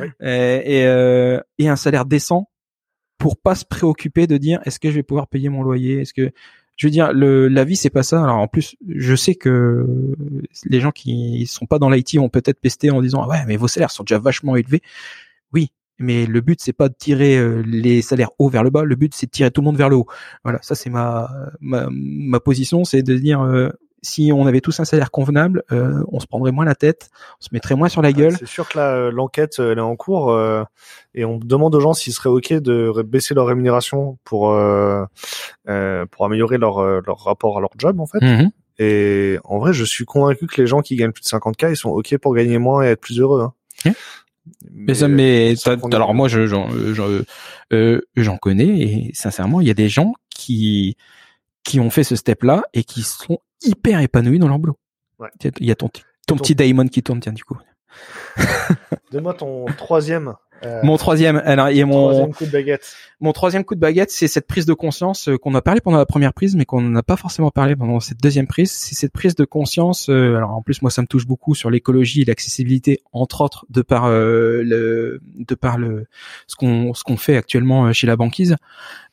[0.01, 0.07] Oui.
[0.23, 2.49] Euh, et euh, et un salaire décent
[3.19, 6.03] pour pas se préoccuper de dire est-ce que je vais pouvoir payer mon loyer?
[6.03, 6.31] Est-ce que
[6.77, 8.23] je veux dire le la vie c'est pas ça.
[8.23, 9.85] Alors en plus je sais que
[10.65, 13.57] les gens qui sont pas dans l'IT vont peut-être pester en disant ah ouais mais
[13.57, 14.81] vos salaires sont déjà vachement élevés.
[15.53, 18.85] Oui mais le but c'est pas de tirer euh, les salaires hauts vers le bas,
[18.85, 20.07] le but c'est de tirer tout le monde vers le haut.
[20.45, 21.31] Voilà, ça c'est ma,
[21.61, 23.71] ma ma position, c'est de dire euh,
[24.03, 27.45] si on avait tous un salaire convenable, euh, on se prendrait moins la tête, on
[27.45, 28.37] se mettrait moins sur la gueule.
[28.39, 30.63] C'est sûr que là, euh, l'enquête, euh, elle est en cours euh,
[31.15, 35.05] et on demande aux gens s'ils seraient ok de baisser leur rémunération pour euh,
[35.69, 38.21] euh, pour améliorer leur leur rapport à leur job en fait.
[38.23, 38.51] Mhm.
[38.81, 41.77] Et en vrai, je suis convaincu que les gens qui gagnent plus de 50K, ils
[41.77, 43.43] sont ok pour gagner moins et être plus heureux.
[43.85, 43.93] Hein.
[44.73, 47.07] Mais ça, mais ça t'as- prend alors moi, je, j'en, euh, j'en,
[47.73, 50.97] euh, j'en connais et sincèrement, il y a des gens qui
[51.65, 54.79] qui ont fait ce step-là et qui sont hyper épanouis dans leur boulot.
[55.19, 55.29] Ouais.
[55.61, 57.59] Il y a ton, ton ton- petit Daemon qui tourne, tiens du coup.
[59.13, 60.35] Donne-moi ton troisième.
[60.65, 62.97] Euh, Mon troisième, alors et mon troisième coup de baguette.
[63.21, 65.99] mon troisième coup de baguette, c'est cette prise de conscience euh, qu'on a parlé pendant
[65.99, 68.71] la première prise, mais qu'on n'a pas forcément parlé pendant cette deuxième prise.
[68.71, 70.09] C'est cette prise de conscience.
[70.09, 73.67] euh, alors en plus, moi, ça me touche beaucoup sur l'écologie et l'accessibilité, entre autres,
[73.71, 76.07] de par euh, le, de par le
[76.47, 78.57] ce qu'on ce qu'on fait actuellement chez la banquise.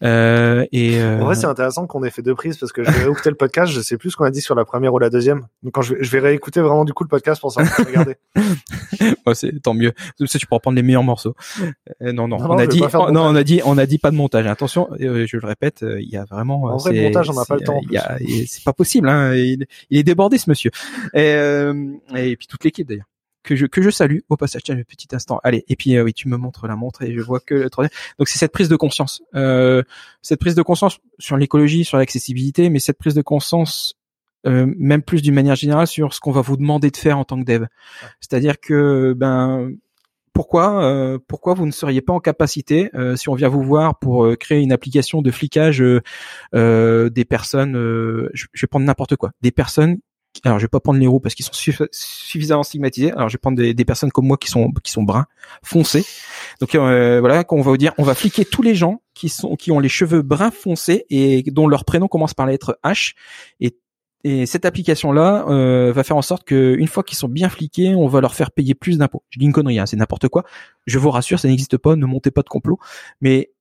[0.03, 2.91] Euh, et euh, En vrai, c'est intéressant qu'on ait fait deux prises parce que je
[2.91, 3.71] vais réécouter le podcast.
[3.71, 5.47] Je sais plus ce qu'on a dit sur la première ou la deuxième.
[5.63, 8.15] Donc quand je vais, je vais réécouter vraiment du coup le podcast pour savoir regarder.
[9.25, 9.93] ouais, c'est tant mieux.
[10.17, 11.34] Tu pourras prendre les meilleurs morceaux.
[12.01, 13.37] Euh, non, non, Non, on a dit, oh, non, on montage.
[13.37, 14.45] a dit, on a dit pas de montage.
[14.47, 16.63] Attention, euh, je le répète, euh, il y a vraiment.
[16.63, 17.81] En vrai, montage, on n'a pas le temps,
[18.47, 19.09] C'est pas possible.
[19.09, 20.71] Hein, il, il est débordé, ce monsieur.
[21.13, 21.73] Et, euh,
[22.15, 23.05] et puis toute l'équipe d'ailleurs.
[23.43, 24.63] Que je que je salue au passage.
[24.63, 25.39] Tiens, un petit instant.
[25.43, 25.63] Allez.
[25.67, 27.91] Et puis euh, oui, tu me montres la montre et je vois que le troisième.
[28.17, 29.21] Donc c'est cette prise de conscience.
[29.35, 29.83] Euh,
[30.23, 33.93] cette prise de conscience sur l'écologie, sur l'accessibilité, mais cette prise de conscience
[34.47, 37.23] euh, même plus d'une manière générale sur ce qu'on va vous demander de faire en
[37.23, 37.65] tant que dev.
[38.19, 39.71] C'est-à-dire que ben
[40.35, 43.97] pourquoi euh, pourquoi vous ne seriez pas en capacité euh, si on vient vous voir
[43.97, 45.79] pour euh, créer une application de flicage
[46.53, 47.73] des personnes
[48.33, 49.31] je, je vais prendre n'importe quoi.
[49.41, 49.97] Des personnes
[50.43, 53.11] alors je vais pas prendre les roues parce qu'ils sont suffi- suffisamment stigmatisés.
[53.13, 55.25] Alors je vais prendre des, des personnes comme moi qui sont qui sont bruns
[55.63, 56.03] foncés.
[56.59, 59.55] Donc euh, voilà qu'on va vous dire on va fliquer tous les gens qui sont
[59.55, 63.13] qui ont les cheveux bruns foncés et dont leur prénom commence par la lettre H
[64.27, 67.93] et cette application-là euh, va faire en sorte que une fois qu'ils sont bien fliqués,
[67.93, 69.23] on va leur faire payer plus d'impôts.
[69.29, 70.43] Je dis une connerie, hein, c'est n'importe quoi.
[70.87, 71.95] Je vous rassure, ça n'existe pas.
[71.95, 72.79] Ne montez pas de complot.
[73.21, 73.53] Mais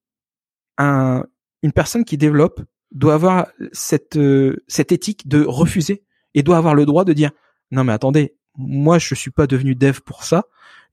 [0.78, 1.22] un,
[1.62, 2.62] une personne qui développe
[2.92, 6.02] doit avoir cette euh, cette éthique de refuser
[6.32, 7.32] et doit avoir le droit de dire
[7.70, 10.44] non mais attendez, moi je suis pas devenu dev pour ça.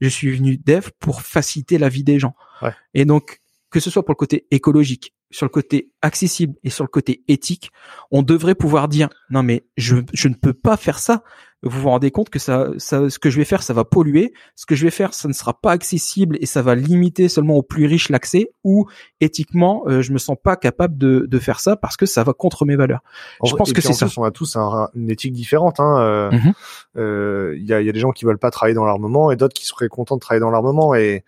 [0.02, 2.36] Je suis venu dev pour faciliter la vie des gens.
[2.62, 2.74] Ouais.
[2.94, 6.84] Et donc que ce soit pour le côté écologique, sur le côté accessible et sur
[6.84, 7.72] le côté éthique,
[8.12, 11.24] on devrait pouvoir dire non mais je, je ne peux pas faire ça.
[11.64, 14.34] Vous vous rendez compte que ça, ça, ce que je vais faire, ça va polluer.
[14.56, 17.54] Ce que je vais faire, ça ne sera pas accessible et ça va limiter seulement
[17.56, 18.50] aux plus riches l'accès.
[18.64, 18.88] Ou
[19.20, 22.34] éthiquement, euh, je me sens pas capable de, de faire ça parce que ça va
[22.34, 23.02] contre mes valeurs.
[23.42, 24.08] En Je vrai- pense que c'est ça.
[24.18, 25.80] On a tous un- une éthique différente.
[25.80, 26.00] Hein.
[26.00, 26.54] euh, Mhm.
[26.98, 29.30] euh, Il y, a, il y a des gens qui veulent pas travailler dans l'armement
[29.32, 30.96] et d'autres qui seraient contents de travailler dans l'armement.
[30.96, 31.24] Et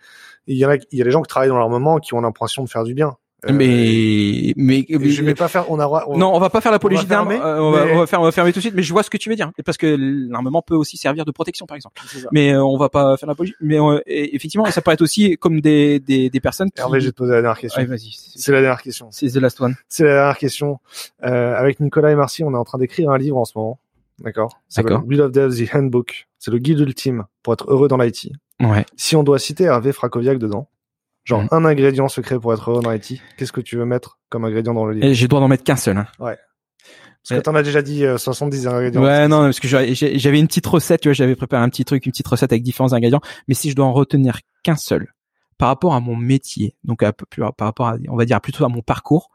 [0.48, 2.20] il y, en a, il y a des gens qui travaillent dans l'armament qui ont
[2.20, 3.16] l'impression de faire du bien.
[3.48, 5.70] Euh, mais mais, et je vais pas faire.
[5.70, 5.86] On a.
[6.06, 7.30] on- non, on va pas faire l'apologie d'armes.
[7.32, 8.74] euh, on, va, mais- on va faire, on va fermer tout de suite.
[8.74, 9.96] Mais je vois ce que tu veux dire, parce que
[10.30, 12.00] l'armement peut aussi servir de protection, par exemple.
[12.32, 13.54] Mais euh, on va pas faire l'apologie.
[13.60, 16.80] Mais euh, et- effectivement, ça peut être aussi comme des des, des personnes qui.
[16.80, 17.80] Hervé, je vais te poser la dernière question.
[17.82, 18.10] Ouais, vas-y.
[18.36, 19.08] c'est- la dernière question.
[19.10, 19.74] C'est the last one.
[19.88, 20.78] C'est la dernière question.
[21.24, 23.78] Euh, avec Nicolas et Marcy, on est en train d'écrire un livre en ce moment.
[24.20, 24.60] D'accord?
[24.76, 25.02] D'accord.
[25.06, 26.28] Wheel of Dev, The Handbook.
[26.38, 28.30] C'est le guide ultime pour être heureux dans l'IT.
[28.60, 28.86] Ouais.
[28.96, 30.68] Si on doit citer Hervé Frakoviak dedans,
[31.24, 31.48] genre Mhm.
[31.52, 34.74] un ingrédient secret pour être heureux dans l'IT, qu'est-ce que tu veux mettre comme ingrédient
[34.74, 35.96] dans le livre Et j'ai le droit d'en mettre qu'un seul.
[35.96, 36.06] Hein.
[36.18, 36.30] Parce
[37.30, 37.36] Ouais.
[37.38, 39.02] que t'en as déjà dit euh, 70 ingrédients.
[39.02, 42.04] Ouais, non, parce que j'avais une petite recette, tu vois, j'avais préparé un petit truc,
[42.04, 43.22] une petite recette avec différents ingrédients.
[43.48, 45.08] Mais si je dois en retenir qu'un seul,
[45.56, 48.68] par rapport à mon métier, donc à par rapport à, on va dire plutôt à
[48.68, 49.30] mon parcours,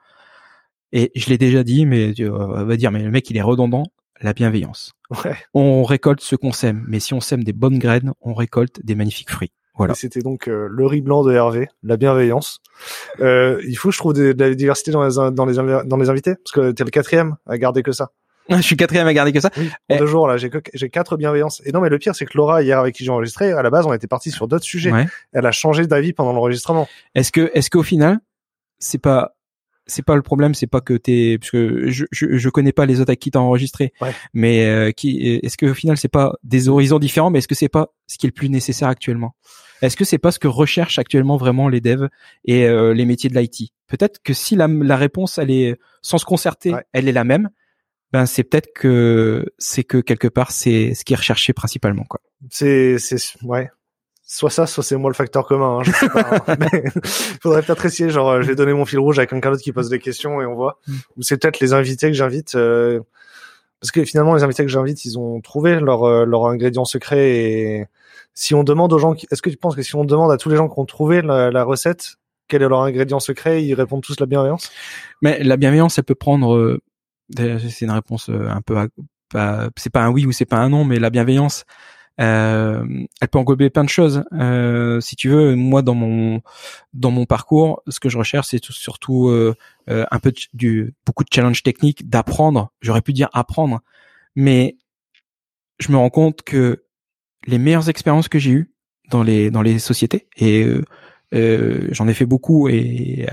[0.91, 3.83] et je l'ai déjà dit, mais on va dire, mais le mec il est redondant,
[4.21, 4.93] la bienveillance.
[5.23, 5.35] Ouais.
[5.55, 8.93] On récolte ce qu'on sème, mais si on sème des bonnes graines, on récolte des
[8.95, 9.51] magnifiques fruits.
[9.79, 9.93] Voilà.
[9.93, 12.59] Et C'était donc euh, le riz blanc de Hervé, la bienveillance.
[13.19, 15.97] Euh, il faut, je trouve, de, de la diversité dans les, dans les, invi- dans
[15.97, 18.11] les invités, parce que t'es le quatrième à garder que ça.
[18.49, 19.51] Je suis quatrième à garder que ça.
[19.57, 19.97] Oui, en Eh.
[19.99, 21.61] deux jours, là, j'ai que- j'ai quatre bienveillances.
[21.65, 23.69] Et non, mais le pire, c'est que Laura, hier, avec qui j'ai enregistré, à la
[23.69, 24.91] base, on était parti sur d'autres sujets.
[24.91, 25.05] Ouais.
[25.33, 26.87] Elle a changé d'avis pendant l'enregistrement.
[27.15, 28.19] Est-ce que, est-ce qu'au final,
[28.79, 29.35] c'est pas,
[29.85, 32.85] c'est pas le problème, c'est pas que t'es, parce que je, je, je connais pas
[32.87, 34.13] les autres avec qui t'as enregistré, Ouais.
[34.33, 37.69] mais euh, qui, est-ce qu'au final c'est pas des horizons différents, mais est-ce que c'est
[37.69, 39.35] pas ce qui est le plus nécessaire actuellement?
[39.81, 42.09] Est-ce que c'est pas ce que recherchent actuellement vraiment les devs
[42.45, 46.17] et euh, les métiers de l'IT Peut-être que si la, la, réponse, elle est sans
[46.17, 47.49] se concerter, elle est la même.
[48.11, 52.19] Ben c'est peut-être que c'est que quelque part c'est ce qui est recherché principalement quoi.
[52.49, 53.69] C'est c'est ouais
[54.29, 55.79] soit ça, soit c'est moi le facteur commun.
[55.79, 56.43] Hein, je sais pas.
[56.47, 56.55] Hein.
[57.41, 58.09] faudrait peut-être essayer.
[58.09, 60.39] Genre, euh, je vais donner mon fil rouge à quelqu'un d'autre qui pose des questions
[60.39, 60.79] et on voit.
[60.87, 60.93] Mm.
[61.17, 62.55] Ou c'est peut-être les invités que j'invite.
[62.55, 63.01] Euh,
[63.81, 67.31] parce que finalement, les invités que j'invite, ils ont trouvé leur euh, leur ingrédient secret.
[67.31, 67.85] Et
[68.39, 70.49] si on demande aux gens, est-ce que tu penses que si on demande à tous
[70.49, 72.15] les gens qui ont trouvé la, recette,
[72.47, 74.71] quel est leur ingrédient secret, ils répondent tous la bienveillance?
[75.21, 76.79] Mais la bienveillance, elle peut prendre.
[77.35, 78.75] c'est une réponse un peu.
[79.77, 81.65] c'est pas un oui ou c'est pas un non, mais la bienveillance
[82.19, 82.85] euh,
[83.21, 84.23] elle peut englober plein de choses.
[84.33, 86.41] Euh, si tu veux, moi dans mon
[86.93, 89.55] dans mon parcours, ce que je recherche, c'est surtout euh,
[89.89, 92.71] euh, un peu du beaucoup de challenges techniques, d'apprendre.
[92.81, 93.81] J'aurais pu dire apprendre,
[94.35, 94.77] mais
[95.79, 96.83] je me rends compte que
[97.49, 98.71] les meilleures expériences que j'ai eues
[99.09, 100.27] dans les dans les sociétés.
[100.37, 100.65] Et
[101.33, 103.27] euh, j'en ai fait beaucoup et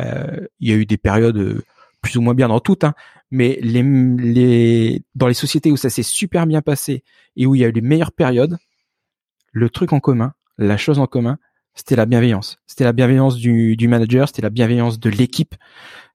[0.61, 1.62] il y a eu des périodes
[2.03, 2.95] plus ou moins bien dans toutes, hein,
[3.31, 7.03] mais les, les dans les sociétés où ça s'est super bien passé
[7.37, 8.59] et où il y a eu les meilleures périodes,
[9.53, 11.39] le truc en commun, la chose en commun,
[11.77, 12.59] c'était la bienveillance.
[12.66, 15.55] C'était la bienveillance du, du manager, c'était la bienveillance de l'équipe.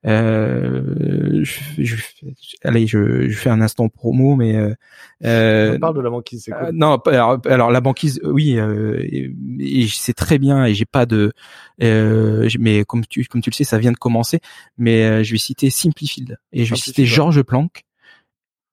[0.05, 1.95] Euh, je,
[2.63, 4.73] allez, je, je, fais un instant promo, mais euh,
[5.23, 6.43] euh, on parle de la banquise.
[6.43, 6.65] C'est cool.
[6.65, 6.97] Euh, non,
[7.45, 9.03] alors, la banquise, oui, euh,
[9.87, 11.33] c'est très bien et j'ai pas de,
[11.83, 14.39] euh, mais comme tu comme tu le sais, ça vient de commencer.
[14.79, 17.83] Mais je vais citer Simplifield et je vais citer Georges Planck.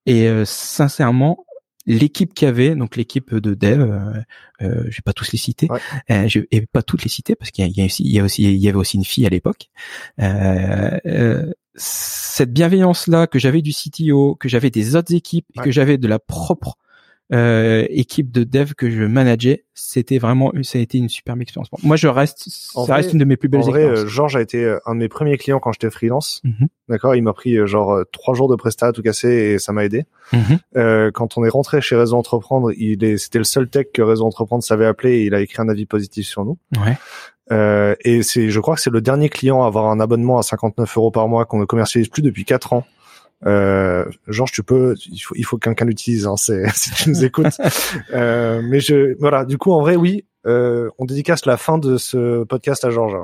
[0.07, 1.45] Et sincèrement,
[1.85, 4.13] l'équipe qu'il y avait, donc l'équipe de dev, euh,
[4.61, 5.67] euh, je vais pas tous les citer,
[6.11, 8.23] euh, je vais pas toutes les citer parce qu'il y a, aussi, il y a
[8.23, 9.69] aussi, il y avait aussi une fille à l'époque.
[10.19, 15.61] Euh, euh, cette bienveillance là que j'avais du CTO, que j'avais des autres équipes et
[15.61, 16.77] que j'avais de la propre
[17.31, 21.69] euh, équipe de dev que je manageais, c'était vraiment, ça a été une superbe expérience.
[21.83, 24.11] Moi, je reste, ça reste une de mes plus belles en vrai, expériences.
[24.11, 26.41] Georges a été euh, un de mes premiers clients quand j'étais freelance.
[26.43, 26.67] Mhm.
[26.89, 29.73] D'accord, il m'a pris euh, genre trois jours de prestat à tout casser et ça
[29.73, 30.05] m'a aidé.
[30.33, 30.59] Mhm.
[30.75, 34.01] euh, quand on est rentré chez Réseau Entreprendre, il est, c'était le seul tech que
[34.01, 36.57] Réseau Entreprendre savait appeler et il a écrit un avis positif sur nous.
[36.83, 36.97] Ouais.
[37.51, 40.43] Euh, et c'est, je crois que c'est le dernier client à avoir un abonnement à
[40.43, 42.85] 59 euros par mois qu'on ne commercialise plus depuis quatre ans.
[43.45, 47.09] Euh, Georges, tu peux, il faut, il faut que quelqu'un l'utilise, hein, c'est, si tu
[47.09, 47.57] nous écoutes.
[48.13, 51.97] euh, mais je, voilà, du coup, en vrai, oui, euh, on dédicace la fin de
[51.97, 53.17] ce podcast à Georges.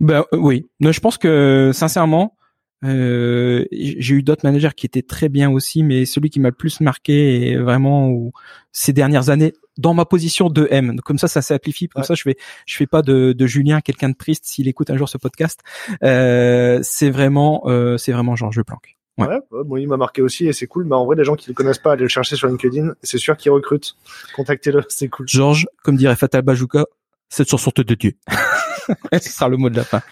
[0.00, 2.36] Ben euh, oui, je pense que sincèrement,
[2.84, 6.54] euh, j'ai eu d'autres managers qui étaient très bien aussi, mais celui qui m'a le
[6.54, 8.32] plus marqué est vraiment où,
[8.72, 11.00] ces dernières années dans ma position de M.
[11.04, 11.88] Comme ça, ça s'amplifie.
[11.88, 12.36] Comme ça, je fais,
[12.66, 15.60] je fais pas de, de Julien quelqu'un de triste s'il écoute un jour ce podcast.
[16.02, 18.97] Euh, c'est vraiment, euh, c'est vraiment Georges Planck.
[19.18, 19.40] Ouais.
[19.50, 20.84] bon, il m'a marqué aussi et c'est cool.
[20.84, 22.94] Mais en vrai, des gens qui le connaissent pas, allez le chercher sur LinkedIn.
[23.02, 23.96] C'est sûr qu'ils recrutent.
[24.36, 25.26] Contactez-le, c'est cool.
[25.28, 26.84] Georges, comme dirait Fatal Bajuka,
[27.28, 28.12] cette chanson te de Dieu.
[29.12, 30.00] Ce sera le mot de la fin.